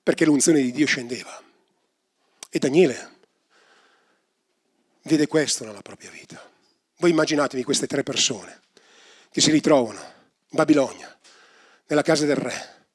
[0.02, 1.42] perché l'unzione di Dio scendeva.
[2.50, 3.20] E Daniele
[5.04, 6.42] vede questo nella propria vita.
[6.98, 8.62] Voi immaginatevi queste tre persone
[9.32, 11.18] che si ritrovano in Babilonia,
[11.88, 12.86] nella casa del re,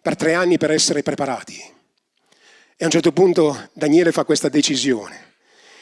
[0.00, 1.58] per tre anni per essere preparati.
[1.58, 5.25] E a un certo punto Daniele fa questa decisione.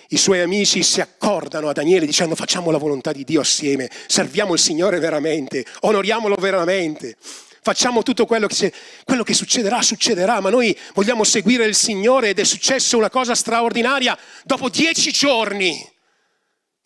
[0.08, 4.52] I suoi amici si accordano a Daniele dicendo facciamo la volontà di Dio assieme, serviamo
[4.52, 7.16] il Signore veramente, onoriamolo veramente,
[7.62, 8.72] facciamo tutto quello che,
[9.04, 13.34] quello che succederà, succederà, ma noi vogliamo seguire il Signore ed è successo una cosa
[13.34, 15.92] straordinaria dopo dieci giorni.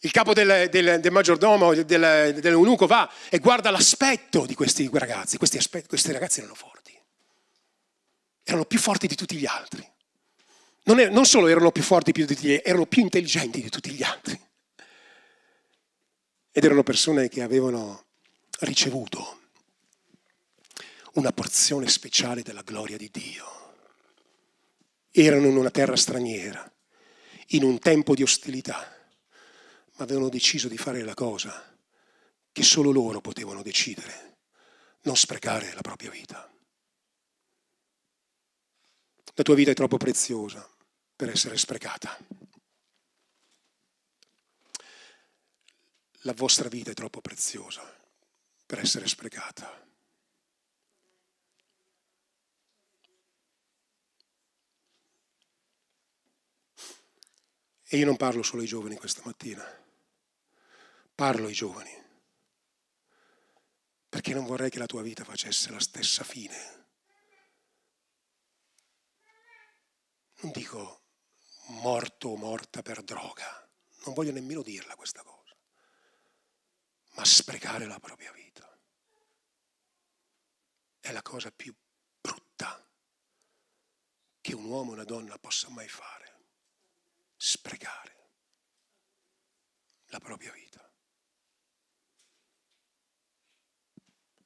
[0.03, 1.85] Il capo del, del, del maggiordomo, del,
[2.41, 5.39] dell'eunuco va e guarda l'aspetto di questi ragazzi.
[5.39, 6.97] Questi, aspetti, questi ragazzi erano forti,
[8.45, 9.85] erano più forti di tutti gli altri
[10.89, 13.69] non, è, non solo erano più forti di tutti gli altri, erano più intelligenti di
[13.69, 14.41] tutti gli altri.
[16.51, 18.07] Ed erano persone che avevano
[18.61, 19.41] ricevuto
[21.13, 23.45] una porzione speciale della gloria di Dio.
[25.11, 26.73] Erano in una terra straniera,
[27.49, 28.97] in un tempo di ostilità,
[29.97, 31.77] ma avevano deciso di fare la cosa
[32.51, 34.39] che solo loro potevano decidere,
[35.03, 36.51] non sprecare la propria vita.
[39.35, 40.77] La tua vita è troppo preziosa
[41.19, 42.17] per essere sprecata.
[46.21, 47.83] La vostra vita è troppo preziosa
[48.65, 49.85] per essere sprecata.
[57.83, 59.65] E io non parlo solo ai giovani questa mattina,
[61.17, 61.91] parlo ai giovani,
[64.09, 66.87] perché non vorrei che la tua vita facesse la stessa fine.
[70.43, 71.07] Non dico
[71.69, 73.69] morto o morta per droga,
[74.05, 75.57] non voglio nemmeno dirla questa cosa,
[77.15, 78.67] ma sprecare la propria vita
[81.01, 81.75] è la cosa più
[82.21, 82.87] brutta
[84.41, 86.29] che un uomo e una donna possa mai fare
[87.39, 88.17] sprecare
[90.07, 90.85] la propria vita.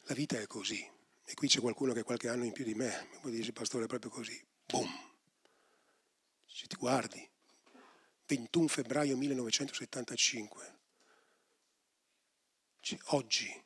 [0.02, 0.88] La vita è così.
[1.24, 3.88] E qui c'è qualcuno che qualche anno in più di me, mi dire, pastore, è
[3.88, 4.44] proprio così.
[4.66, 5.11] Boom!
[6.62, 7.28] Se ti guardi,
[8.26, 10.78] 21 febbraio 1975,
[13.06, 13.64] oggi,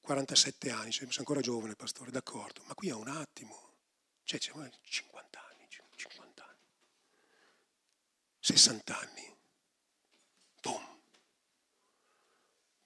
[0.00, 3.72] 47 anni, sei ancora giovane, pastore, d'accordo, ma qui è un attimo,
[4.22, 5.68] cioè c'è 50 anni.
[8.38, 9.36] 60 anni.
[10.62, 11.00] Boom.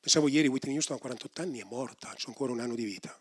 [0.01, 3.17] Pensavo ieri Whitney Houston a 48 anni è morta, c'è ancora un anno di vita.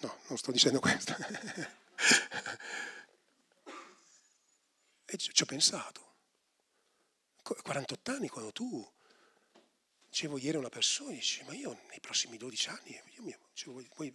[0.00, 1.16] No, non sto dicendo questo.
[5.14, 6.10] e ci ho pensato.
[7.42, 8.88] 48 anni quando tu
[10.08, 13.82] dicevo ieri a una persona, dici, ma io nei prossimi 12 anni, io mi, dicevo,
[13.94, 14.14] poi,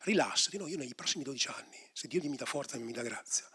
[0.00, 3.02] rilassati, no, io nei prossimi 12 anni, se Dio mi dà forza e mi dà
[3.02, 3.48] grazia,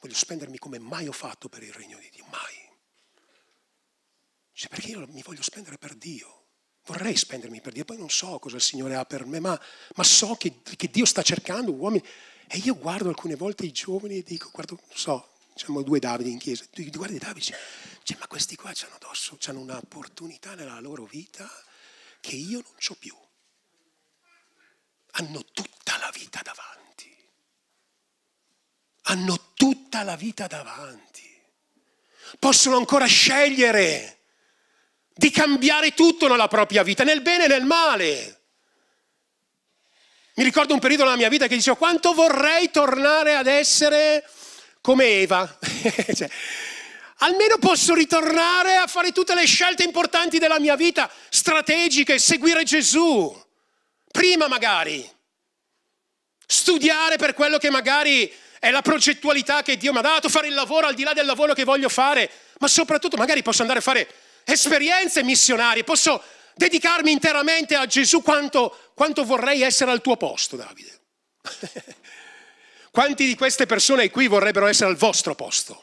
[0.00, 2.62] voglio spendermi come mai ho fatto per il regno di Dio, mai.
[4.52, 6.42] Cioè, perché io mi voglio spendere per Dio.
[6.86, 9.58] Vorrei spendermi per Dio, poi non so cosa il Signore ha per me, ma,
[9.94, 12.04] ma so che, che, Dio sta cercando uomini.
[12.46, 16.30] E io guardo alcune volte i giovani e dico, guardo, non so, siamo due Davide
[16.30, 17.56] in chiesa, tu guardi Davide,
[18.02, 21.48] cioè, ma questi qua hanno addosso, hanno un'opportunità nella loro vita
[22.20, 23.14] che io non ho più.
[25.16, 26.84] Hanno tutta la vita davanti
[29.04, 31.22] hanno tutta la vita davanti.
[32.38, 34.18] Possono ancora scegliere
[35.12, 38.40] di cambiare tutto nella propria vita, nel bene e nel male.
[40.36, 44.28] Mi ricordo un periodo nella mia vita che dicevo quanto vorrei tornare ad essere
[44.84, 45.48] come Eva.
[46.14, 46.28] cioè,
[47.20, 53.34] almeno posso ritornare a fare tutte le scelte importanti della mia vita, strategiche, seguire Gesù.
[54.12, 55.10] Prima magari.
[56.46, 60.54] Studiare per quello che magari è la progettualità che Dio mi ha dato, fare il
[60.54, 63.82] lavoro al di là del lavoro che voglio fare, ma soprattutto magari posso andare a
[63.82, 64.06] fare
[64.44, 66.22] esperienze missionarie, posso
[66.56, 71.00] dedicarmi interamente a Gesù quanto, quanto vorrei essere al tuo posto, Davide.
[72.94, 75.82] Quanti di queste persone qui vorrebbero essere al vostro posto?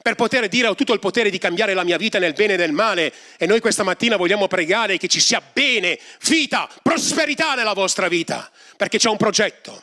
[0.00, 2.56] Per poter dire ho tutto il potere di cambiare la mia vita nel bene e
[2.56, 5.98] nel male e noi questa mattina vogliamo pregare che ci sia bene,
[6.28, 9.82] vita, prosperità nella vostra vita, perché c'è un progetto.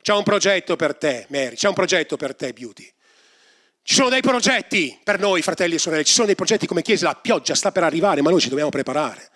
[0.00, 2.88] C'è un progetto per te, Mary, c'è un progetto per te, Beauty.
[3.82, 7.06] Ci sono dei progetti per noi, fratelli e sorelle, ci sono dei progetti come Chiesa,
[7.06, 9.28] la pioggia sta per arrivare, ma noi ci dobbiamo preparare,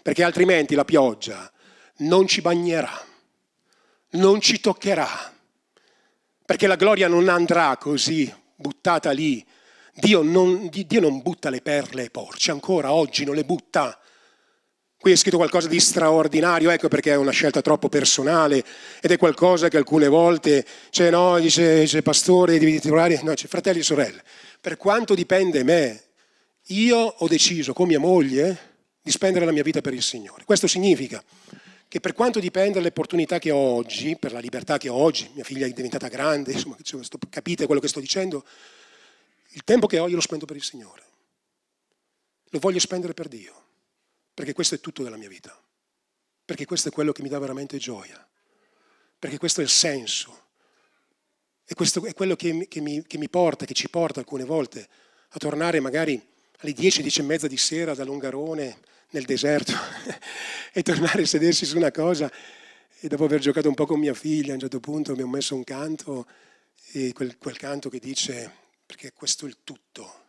[0.00, 1.50] perché altrimenti la pioggia
[1.96, 3.04] non ci bagnerà,
[4.10, 5.34] non ci toccherà,
[6.46, 9.44] perché la gloria non andrà così buttata lì.
[9.92, 13.98] Dio non, Dio non butta le perle ai porci, ancora oggi non le butta
[14.98, 18.64] Qui è scritto qualcosa di straordinario, ecco perché è una scelta troppo personale
[19.00, 23.46] ed è qualcosa che alcune volte, cioè no, dice, dice pastore, devi titolare, no, c'è
[23.46, 24.24] fratelli e sorelle.
[24.60, 26.02] Per quanto dipende me,
[26.68, 30.44] io ho deciso con mia moglie di spendere la mia vita per il Signore.
[30.44, 31.22] Questo significa
[31.96, 35.30] che per quanto dipende dalle opportunità che ho oggi, per la libertà che ho oggi,
[35.32, 36.76] mia figlia è diventata grande, insomma,
[37.30, 38.44] capite quello che sto dicendo,
[39.52, 41.02] il tempo che ho io lo spendo per il Signore.
[42.50, 43.64] Lo voglio spendere per Dio
[44.34, 45.58] perché questo è tutto della mia vita,
[46.44, 48.28] perché questo è quello che mi dà veramente gioia,
[49.18, 50.48] perché questo è il senso,
[51.64, 54.86] e questo è quello che, che, mi, che mi porta, che ci porta alcune volte
[55.30, 56.22] a tornare magari
[56.58, 58.80] alle 10, 10 e mezza di sera da Longarone
[59.16, 59.72] nel deserto
[60.72, 62.30] e tornare a sedersi su una cosa
[63.00, 65.54] e dopo aver giocato un po' con mia figlia a un certo punto abbiamo messo
[65.54, 66.26] un canto
[66.92, 68.52] e quel, quel canto che dice
[68.84, 70.24] perché questo è il tutto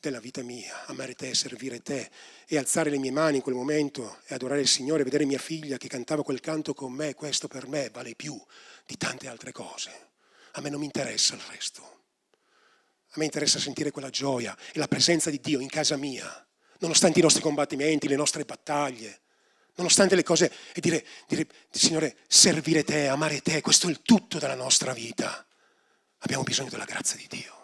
[0.00, 2.08] della vita mia, amare te, servire te
[2.46, 5.76] e alzare le mie mani in quel momento e adorare il Signore, vedere mia figlia
[5.76, 8.40] che cantava quel canto con me, questo per me vale più
[8.86, 9.90] di tante altre cose.
[10.52, 11.82] A me non mi interessa il resto.
[11.82, 16.43] A me interessa sentire quella gioia e la presenza di Dio in casa mia,
[16.84, 19.20] nonostante i nostri combattimenti, le nostre battaglie,
[19.76, 24.38] nonostante le cose, e dire, dire Signore, servire te, amare te, questo è il tutto
[24.38, 25.46] della nostra vita.
[26.18, 27.62] Abbiamo bisogno della grazia di Dio.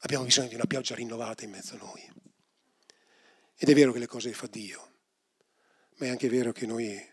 [0.00, 2.08] Abbiamo bisogno di una pioggia rinnovata in mezzo a noi.
[3.56, 4.92] Ed è vero che le cose le fa Dio,
[5.96, 7.04] ma è anche vero che noi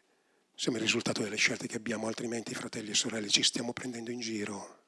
[0.54, 4.20] siamo il risultato delle scelte che abbiamo, altrimenti fratelli e sorelle ci stiamo prendendo in
[4.20, 4.84] giro.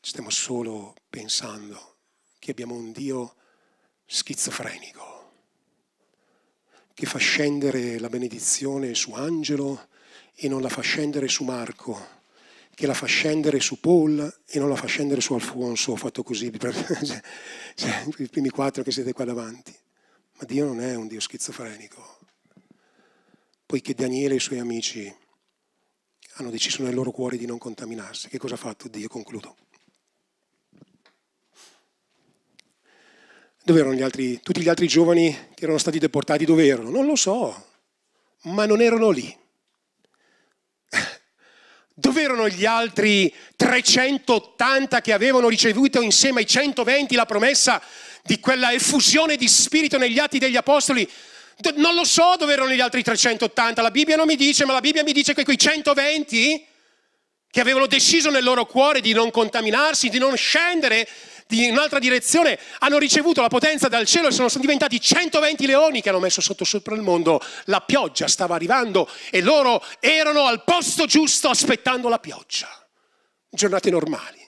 [0.00, 1.96] Stiamo solo pensando
[2.38, 3.34] che abbiamo un Dio
[4.10, 5.08] schizofrenico
[6.98, 9.86] che fa scendere la benedizione su Angelo
[10.34, 11.96] e non la fa scendere su Marco,
[12.74, 16.24] che la fa scendere su Paul e non la fa scendere su Alfonso, ho fatto
[16.24, 17.22] così, cioè,
[17.76, 19.72] cioè, i primi quattro che siete qua davanti.
[20.38, 22.18] Ma Dio non è un Dio schizofrenico,
[23.64, 25.14] poiché Daniele e i suoi amici
[26.34, 28.28] hanno deciso nel loro cuore di non contaminarsi.
[28.28, 29.06] Che cosa ha fatto Dio?
[29.06, 29.56] Concludo.
[33.68, 36.46] Dove erano gli altri, tutti gli altri giovani che erano stati deportati?
[36.46, 36.88] Dove erano?
[36.88, 37.66] Non lo so,
[38.44, 39.36] ma non erano lì.
[41.92, 47.82] Dove erano gli altri 380 che avevano ricevuto insieme ai 120 la promessa
[48.22, 51.06] di quella effusione di spirito negli atti degli apostoli?
[51.74, 54.80] Non lo so dove erano gli altri 380, la Bibbia non mi dice, ma la
[54.80, 56.66] Bibbia mi dice che quei 120
[57.50, 61.06] che avevano deciso nel loro cuore di non contaminarsi, di non scendere
[61.50, 66.10] in un'altra direzione, hanno ricevuto la potenza dal cielo e sono diventati 120 leoni che
[66.10, 67.40] hanno messo sotto sopra il mondo.
[67.64, 72.68] La pioggia stava arrivando e loro erano al posto giusto aspettando la pioggia.
[73.48, 74.46] Giornate normali.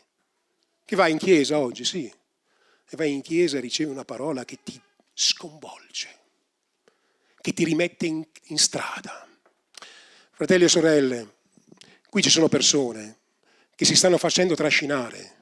[0.84, 2.04] Che vai in chiesa oggi, sì.
[2.04, 4.78] E vai in chiesa e ricevi una parola che ti
[5.14, 6.08] sconvolge,
[7.40, 9.26] che ti rimette in, in strada.
[10.32, 11.34] Fratelli e sorelle,
[12.10, 13.18] qui ci sono persone
[13.74, 15.39] che si stanno facendo trascinare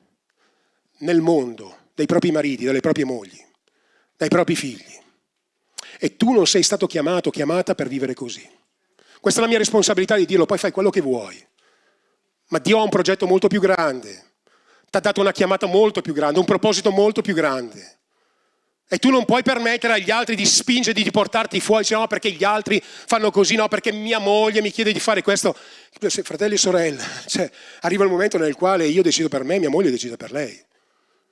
[0.99, 3.45] nel mondo dai propri mariti, dalle proprie mogli,
[4.17, 4.97] dai propri figli.
[5.99, 8.49] E tu non sei stato chiamato, chiamata per vivere così.
[9.21, 11.45] Questa è la mia responsabilità di dirlo, poi fai quello che vuoi.
[12.51, 14.11] Ma Dio ha un progetto molto più grande,
[14.89, 17.97] ti ha dato una chiamata molto più grande, un proposito molto più grande.
[18.91, 22.45] E tu non puoi permettere agli altri di spingerti, di portarti fuori, no perché gli
[22.45, 25.55] altri fanno così, no perché mia moglie mi chiede di fare questo.
[26.23, 29.91] Fratelli e sorelle, cioè, arriva il momento nel quale io decido per me, mia moglie
[29.91, 30.67] decide per lei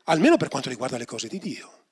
[0.06, 1.84] almeno per quanto riguarda le cose di Dio.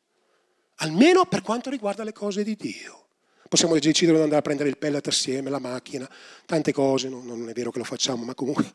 [0.77, 3.03] Almeno per quanto riguarda le cose di Dio.
[3.49, 6.11] Possiamo decidere di andare a prendere il pellet assieme, la macchina,
[6.47, 8.71] tante cose, non, non è vero che lo facciamo, ma comunque...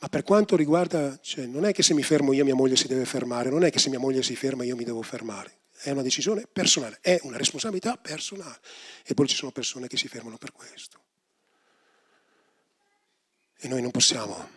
[0.00, 2.86] Ma per quanto riguarda, cioè, non è che se mi fermo io mia moglie si
[2.86, 5.56] deve fermare, non è che se mia moglie si ferma io mi devo fermare.
[5.72, 8.60] È una decisione personale, è una responsabilità personale.
[9.04, 11.00] E poi ci sono persone che si fermano per questo.
[13.58, 14.48] E noi non possiamo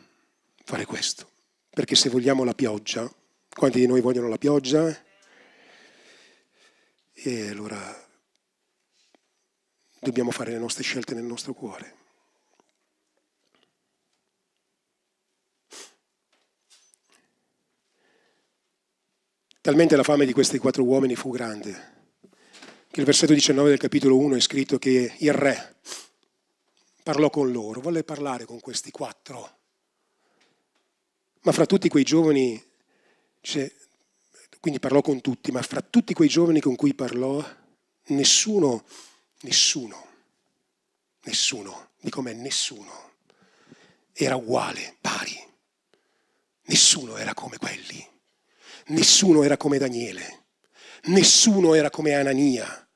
[0.63, 1.27] fare questo,
[1.71, 3.11] perché se vogliamo la pioggia,
[3.55, 5.05] quanti di noi vogliono la pioggia?
[7.13, 8.09] E allora
[9.99, 11.99] dobbiamo fare le nostre scelte nel nostro cuore.
[19.61, 21.99] Talmente la fame di questi quattro uomini fu grande
[22.91, 25.77] che il versetto 19 del capitolo 1 è scritto che il re
[27.03, 29.57] parlò con loro, volle parlare con questi quattro.
[31.43, 32.70] Ma fra tutti quei giovani
[33.41, 33.71] cioè,
[34.59, 37.43] quindi parlò con tutti, ma fra tutti quei giovani con cui parlò,
[38.07, 38.85] nessuno,
[39.41, 40.07] nessuno,
[41.23, 43.09] nessuno, dico me, nessuno
[44.13, 45.37] era uguale, pari.
[46.65, 48.07] Nessuno era come quelli.
[48.87, 50.45] Nessuno era come Daniele.
[51.05, 52.87] Nessuno era come Anania.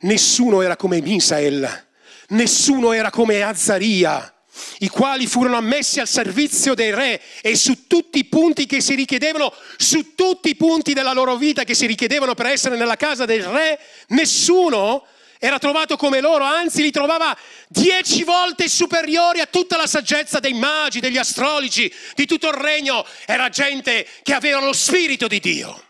[0.00, 1.88] Nessuno era come Misael.
[2.28, 4.31] Nessuno era come Azzaria
[4.78, 8.94] i quali furono ammessi al servizio dei re e su tutti i punti che si
[8.94, 13.24] richiedevano, su tutti i punti della loro vita che si richiedevano per essere nella casa
[13.24, 13.78] del re,
[14.08, 15.06] nessuno
[15.44, 17.36] era trovato come loro, anzi li trovava
[17.66, 23.04] dieci volte superiori a tutta la saggezza dei magi, degli astrologi, di tutto il regno.
[23.26, 25.86] Era gente che aveva lo spirito di Dio.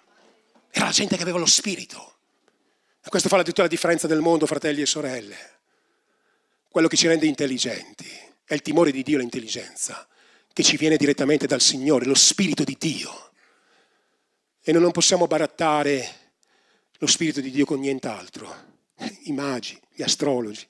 [0.71, 2.15] Era gente che aveva lo spirito.
[3.05, 5.37] E questo fa tutta la differenza del mondo, fratelli e sorelle.
[6.71, 8.22] Quello che ci rende intelligenti
[8.53, 10.07] è il timore di Dio l'intelligenza,
[10.53, 13.33] che ci viene direttamente dal Signore, lo Spirito di Dio.
[14.61, 16.07] E noi non possiamo barattare
[16.99, 18.55] lo Spirito di Dio con nient'altro.
[19.25, 20.69] I magi, gli astrologi.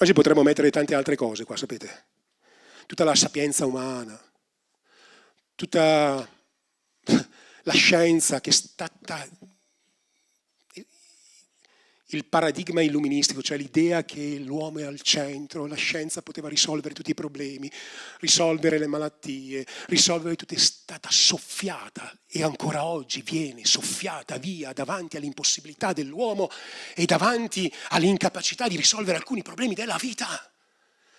[0.00, 2.06] Oggi potremmo mettere tante altre cose qua, sapete?
[2.86, 4.20] Tutta la sapienza umana,
[5.54, 6.28] tutta
[7.62, 9.28] la scienza che è stata
[12.12, 17.10] il paradigma illuministico, cioè l'idea che l'uomo è al centro, la scienza poteva risolvere tutti
[17.10, 17.70] i problemi,
[18.20, 25.18] risolvere le malattie, risolvere tutto, è stata soffiata e ancora oggi viene soffiata via davanti
[25.18, 26.48] all'impossibilità dell'uomo
[26.94, 30.50] e davanti all'incapacità di risolvere alcuni problemi della vita.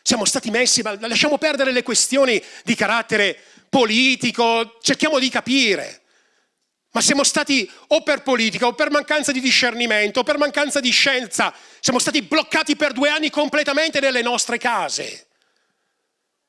[0.02, 3.38] Siamo stati messi, ma lasciamo perdere le questioni di carattere
[3.70, 5.99] politico, cerchiamo di capire.
[6.92, 10.90] Ma siamo stati o per politica o per mancanza di discernimento o per mancanza di
[10.90, 15.28] scienza, siamo stati bloccati per due anni completamente nelle nostre case.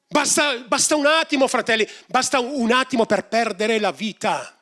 [0.08, 4.56] Basta, basta un attimo, fratelli, basta un attimo per perdere la vita.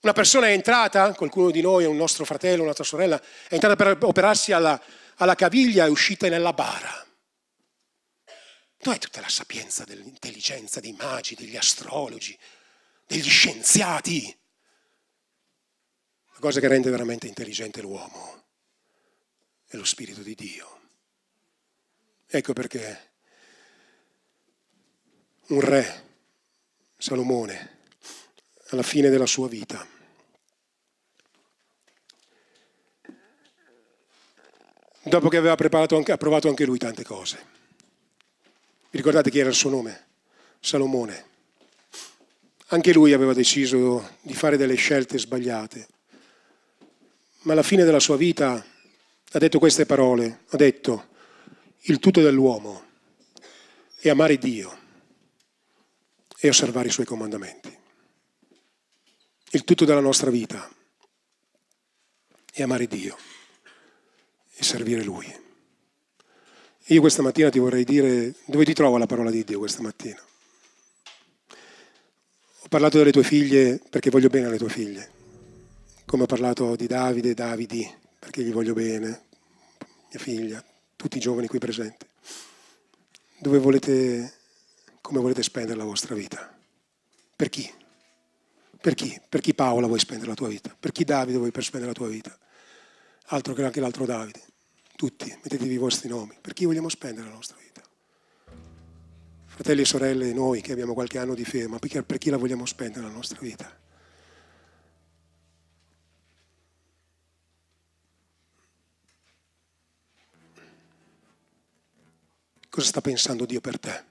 [0.00, 3.76] Una persona è entrata, qualcuno di noi, un nostro fratello, una nostra sorella, è entrata
[3.76, 4.80] per operarsi alla,
[5.16, 7.06] alla caviglia e uscita nella bara.
[8.80, 12.38] Dov'è tutta la sapienza dell'intelligenza dei magi, degli astrologi,
[13.08, 14.38] degli scienziati?
[16.34, 18.44] La cosa che rende veramente intelligente l'uomo
[19.66, 20.80] è lo Spirito di Dio.
[22.26, 23.12] Ecco perché
[25.48, 26.04] un re,
[26.98, 27.78] Salomone,
[28.68, 29.86] alla fine della sua vita.
[35.02, 35.56] Dopo che aveva
[35.96, 37.46] anche, approvato anche lui tante cose.
[38.90, 40.06] Vi ricordate chi era il suo nome?
[40.60, 41.36] Salomone.
[42.70, 45.88] Anche lui aveva deciso di fare delle scelte sbagliate.
[47.42, 48.62] Ma alla fine della sua vita
[49.30, 50.40] ha detto queste parole.
[50.48, 51.08] Ha detto,
[51.82, 52.84] il tutto dell'uomo
[53.96, 54.78] è amare Dio
[56.38, 57.76] e osservare i suoi comandamenti.
[59.52, 60.68] Il tutto della nostra vita
[62.52, 63.16] è amare Dio
[64.54, 65.46] e servire Lui.
[66.90, 70.22] Io questa mattina ti vorrei dire dove ti trova la parola di Dio questa mattina.
[72.68, 75.10] Ho parlato delle tue figlie perché voglio bene alle tue figlie,
[76.04, 79.22] come ho parlato di Davide e Davidi perché gli voglio bene,
[80.10, 80.62] mia figlia,
[80.94, 82.04] tutti i giovani qui presenti.
[83.38, 84.34] Dove volete
[85.00, 86.54] come volete spendere la vostra vita.
[87.34, 87.72] Per chi?
[88.78, 89.18] Per chi?
[89.26, 90.76] Per chi Paola vuoi spendere la tua vita?
[90.78, 92.38] Per chi Davide vuoi spendere la tua vita?
[93.28, 94.42] Altro che anche l'altro Davide.
[94.94, 96.36] Tutti, mettetevi i vostri nomi.
[96.38, 97.80] Per chi vogliamo spendere la nostra vita?
[99.58, 102.64] Fratelli e sorelle, noi che abbiamo qualche anno di fede, ma per chi la vogliamo
[102.64, 103.76] spendere la nostra vita?
[112.68, 114.04] Cosa sta pensando Dio per te?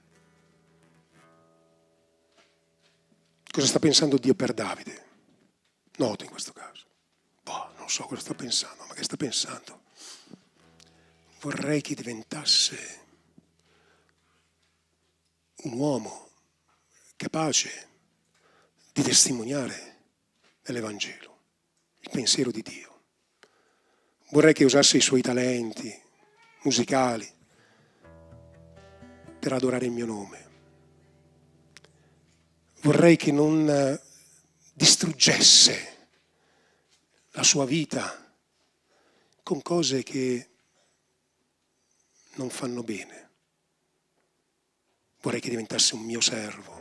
[3.50, 5.06] Cosa sta pensando Dio per Davide?
[5.96, 6.84] Noto in questo caso.
[7.42, 9.80] Boh, non so cosa sta pensando, ma che sta pensando?
[11.40, 13.06] Vorrei che diventasse
[15.62, 16.30] un uomo
[17.16, 17.88] capace
[18.92, 19.96] di testimoniare
[20.66, 21.36] nell'Evangelo
[22.00, 23.02] il pensiero di Dio.
[24.30, 25.92] Vorrei che usasse i suoi talenti
[26.62, 27.30] musicali
[29.38, 30.48] per adorare il mio nome
[32.82, 34.00] vorrei che non eh,
[34.72, 35.96] distruggesse
[37.32, 38.34] la sua vita
[39.42, 40.48] con cose che
[42.34, 43.27] non fanno bene.
[45.28, 46.72] Vorrei che diventasse un mio servo.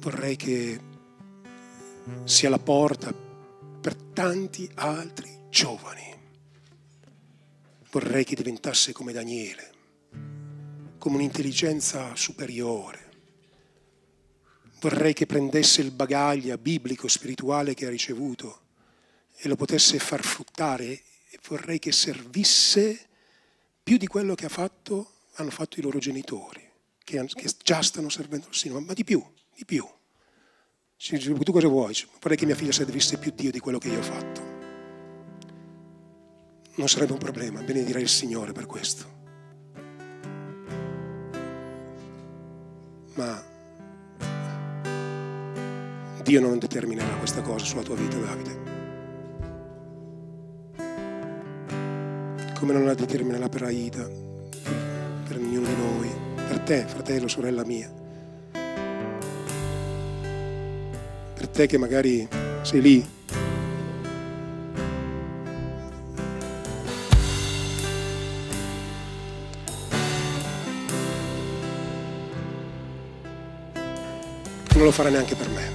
[0.00, 0.80] Vorrei che
[2.24, 6.18] sia la porta per tanti altri giovani.
[7.90, 9.70] Vorrei che diventasse come Daniele
[10.96, 13.10] come un'intelligenza superiore.
[14.80, 18.62] Vorrei che prendesse il bagaglio biblico, spirituale che ha ricevuto
[19.36, 21.02] e lo potesse far fruttare
[21.48, 23.08] vorrei che servisse
[23.82, 26.66] più di quello che ha fatto, hanno fatto i loro genitori,
[27.02, 27.26] che,
[27.62, 29.22] già stanno servendo il Signore, ma di più,
[29.54, 29.86] di più.
[30.96, 31.96] Tu cosa vuoi?
[32.20, 34.50] Vorrei che mia figlia servisse più Dio di quello che io ho fatto.
[36.76, 39.20] Non sarebbe un problema, benedirei il Signore per questo.
[43.14, 43.42] ma
[46.22, 48.61] Dio non determinerà questa cosa sulla tua vita, Davide.
[52.62, 54.08] Come non la determinerà per Aida,
[55.26, 56.08] per ognuno di noi,
[56.46, 57.92] per te, fratello, sorella mia.
[61.34, 62.28] Per te che magari
[62.62, 63.04] sei lì
[74.74, 75.70] non lo farà neanche per me.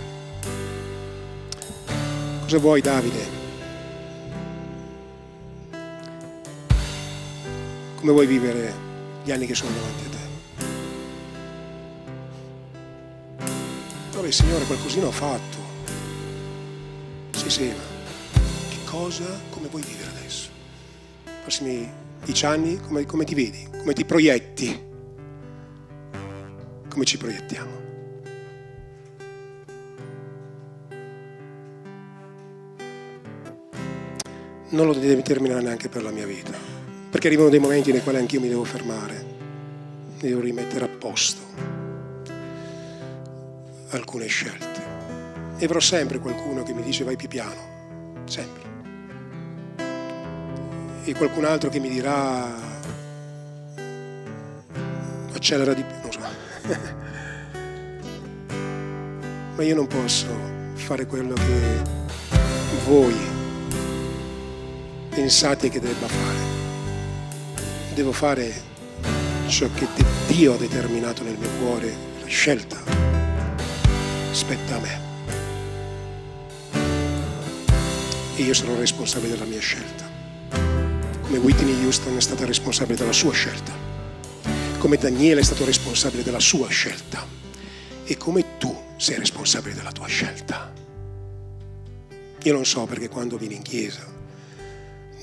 [2.44, 3.37] Cosa vuoi Davide?
[8.08, 8.74] Come vuoi vivere
[9.26, 10.10] gli anni che sono davanti a
[13.42, 13.46] te?
[14.14, 15.58] Vabbè Signore, qualcosina ho fatto.
[17.32, 17.84] Sì, sì, ma
[18.70, 20.48] che cosa, come vuoi vivere adesso?
[21.26, 21.92] I prossimi
[22.24, 23.68] dieci anni, come, come ti vedi?
[23.78, 24.86] Come ti proietti?
[26.88, 27.76] Come ci proiettiamo?
[34.70, 36.77] non lo determinerà neanche per la mia vita,
[37.10, 39.26] perché arrivano dei momenti nei quali anch'io mi devo fermare,
[40.22, 41.42] mi devo rimettere a posto.
[43.90, 44.86] alcune scelte.
[45.58, 48.64] E avrò sempre qualcuno che mi dice vai più piano, sempre.
[51.04, 52.54] E qualcun altro che mi dirà
[55.34, 56.20] accelera di più, non so.
[59.56, 60.28] Ma io non posso
[60.74, 61.82] fare quello che
[62.86, 63.16] voi
[65.10, 66.57] pensate che debba fare.
[67.98, 68.54] Devo fare
[69.48, 69.88] ciò che
[70.28, 72.78] Dio ha determinato nel mio cuore, la scelta
[74.30, 75.00] spetta a me.
[78.36, 80.08] E io sarò responsabile della mia scelta.
[81.24, 83.74] Come Whitney Houston è stata responsabile della sua scelta.
[84.78, 87.26] Come Daniele è stato responsabile della sua scelta.
[88.04, 90.72] E come tu sei responsabile della tua scelta.
[92.44, 94.06] Io non so perché quando vieni in chiesa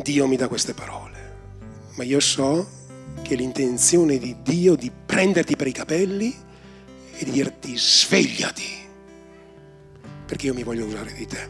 [0.03, 1.14] Dio mi dà queste parole,
[1.95, 2.67] ma io so
[3.23, 6.35] che l'intenzione di Dio di prenderti per i capelli
[7.17, 8.87] e di dirti svegliati,
[10.27, 11.49] perché io mi voglio usare di te,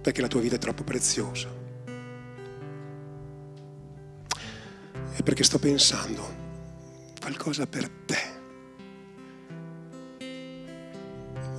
[0.00, 1.60] perché la tua vita è troppo preziosa.
[5.14, 6.40] E perché sto pensando
[7.20, 8.40] qualcosa per te.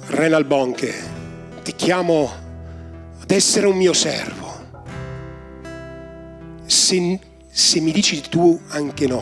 [0.07, 0.93] Renal Bonche,
[1.63, 2.29] ti chiamo
[3.19, 4.51] ad essere un mio servo.
[6.65, 7.19] Se,
[7.55, 9.21] se mi dici tu anche no,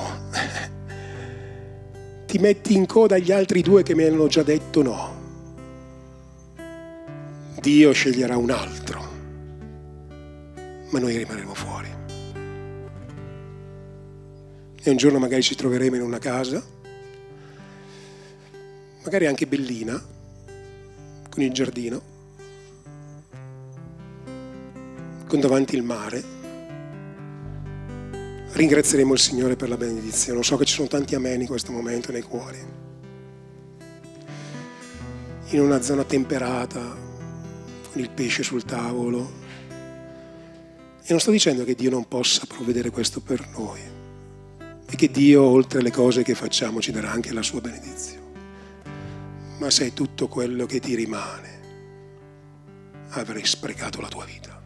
[2.25, 5.19] ti metti in coda agli altri due che mi hanno già detto no.
[7.59, 9.09] Dio sceglierà un altro,
[10.91, 11.89] ma noi rimarremo fuori.
[14.81, 16.63] E un giorno magari ci troveremo in una casa,
[19.03, 20.01] magari anche bellina,
[21.29, 22.01] con il giardino,
[25.27, 26.30] con davanti il mare.
[28.53, 30.43] Ringrazieremo il Signore per la benedizione.
[30.43, 32.59] So che ci sono tanti ameni in questo momento nei cuori.
[35.49, 39.39] In una zona temperata, con il pesce sul tavolo.
[41.03, 43.79] E non sto dicendo che Dio non possa provvedere questo per noi
[44.85, 48.21] e che Dio, oltre alle cose che facciamo, ci darà anche la sua benedizione
[49.61, 51.59] ma sei tutto quello che ti rimane,
[53.09, 54.59] avrei sprecato la tua vita.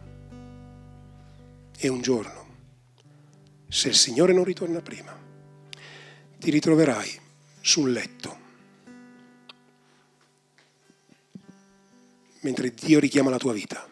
[1.76, 2.45] E un giorno,
[3.76, 5.14] se il Signore non ritorna prima,
[6.38, 7.20] ti ritroverai
[7.60, 8.38] su un letto,
[12.40, 13.86] mentre Dio richiama la tua vita.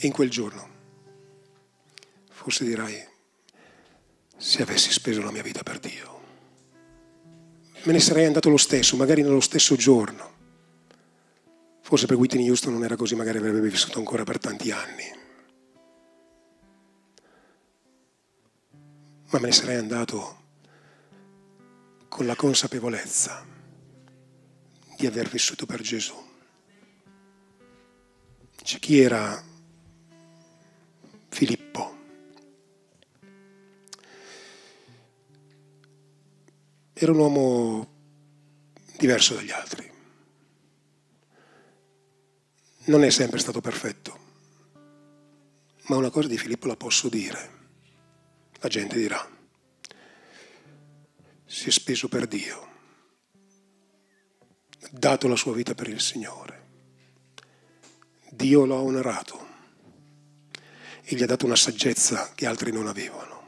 [0.00, 0.68] E in quel giorno,
[2.30, 3.04] forse dirai,
[4.36, 6.16] se avessi speso la mia vita per Dio
[7.82, 10.36] me ne sarei andato lo stesso, magari nello stesso giorno.
[11.80, 15.17] Forse per Whitney Houston non era così, magari avrebbe vissuto ancora per tanti anni.
[19.30, 20.36] Ma me ne sarei andato
[22.08, 23.44] con la consapevolezza
[24.96, 26.14] di aver vissuto per Gesù.
[28.62, 29.42] C'è chi era
[31.28, 31.68] Filippo,
[37.00, 37.88] Era un uomo
[38.96, 39.88] diverso dagli altri.
[42.86, 44.18] Non è sempre stato perfetto,
[45.86, 47.57] ma una cosa di Filippo la posso dire.
[48.60, 49.24] La gente dirà,
[51.44, 52.68] si è speso per Dio,
[54.80, 56.66] ha dato la sua vita per il Signore.
[58.30, 59.46] Dio lo ha onorato
[61.02, 63.42] e gli ha dato una saggezza che altri non avevano,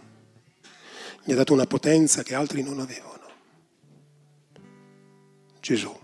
[1.24, 3.28] gli ha dato una potenza che altri non avevano.
[5.60, 5.98] Gesù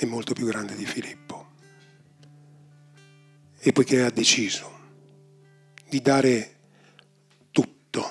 [0.00, 1.48] è molto più grande di Filippo.
[3.58, 4.78] E poiché ha deciso
[5.86, 6.56] di dare
[7.50, 8.10] tutto,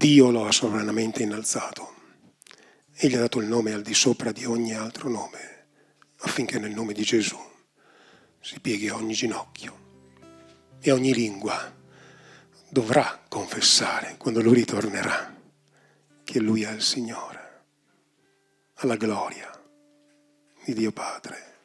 [0.00, 1.94] Dio lo ha sovranamente innalzato
[2.90, 5.66] e gli ha dato il nome al di sopra di ogni altro nome,
[6.20, 7.36] affinché nel nome di Gesù
[8.40, 9.78] si pieghi ogni ginocchio
[10.80, 11.76] e ogni lingua
[12.70, 15.36] dovrà confessare quando lui ritornerà
[16.24, 17.64] che Lui è il Signore,
[18.76, 19.50] alla gloria
[20.64, 21.58] di Dio Padre.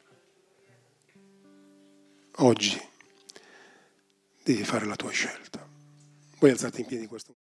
[2.40, 2.78] Oggi
[4.44, 5.66] devi fare la tua scelta.
[6.38, 7.45] Vuoi alzarti in piedi in questo momento?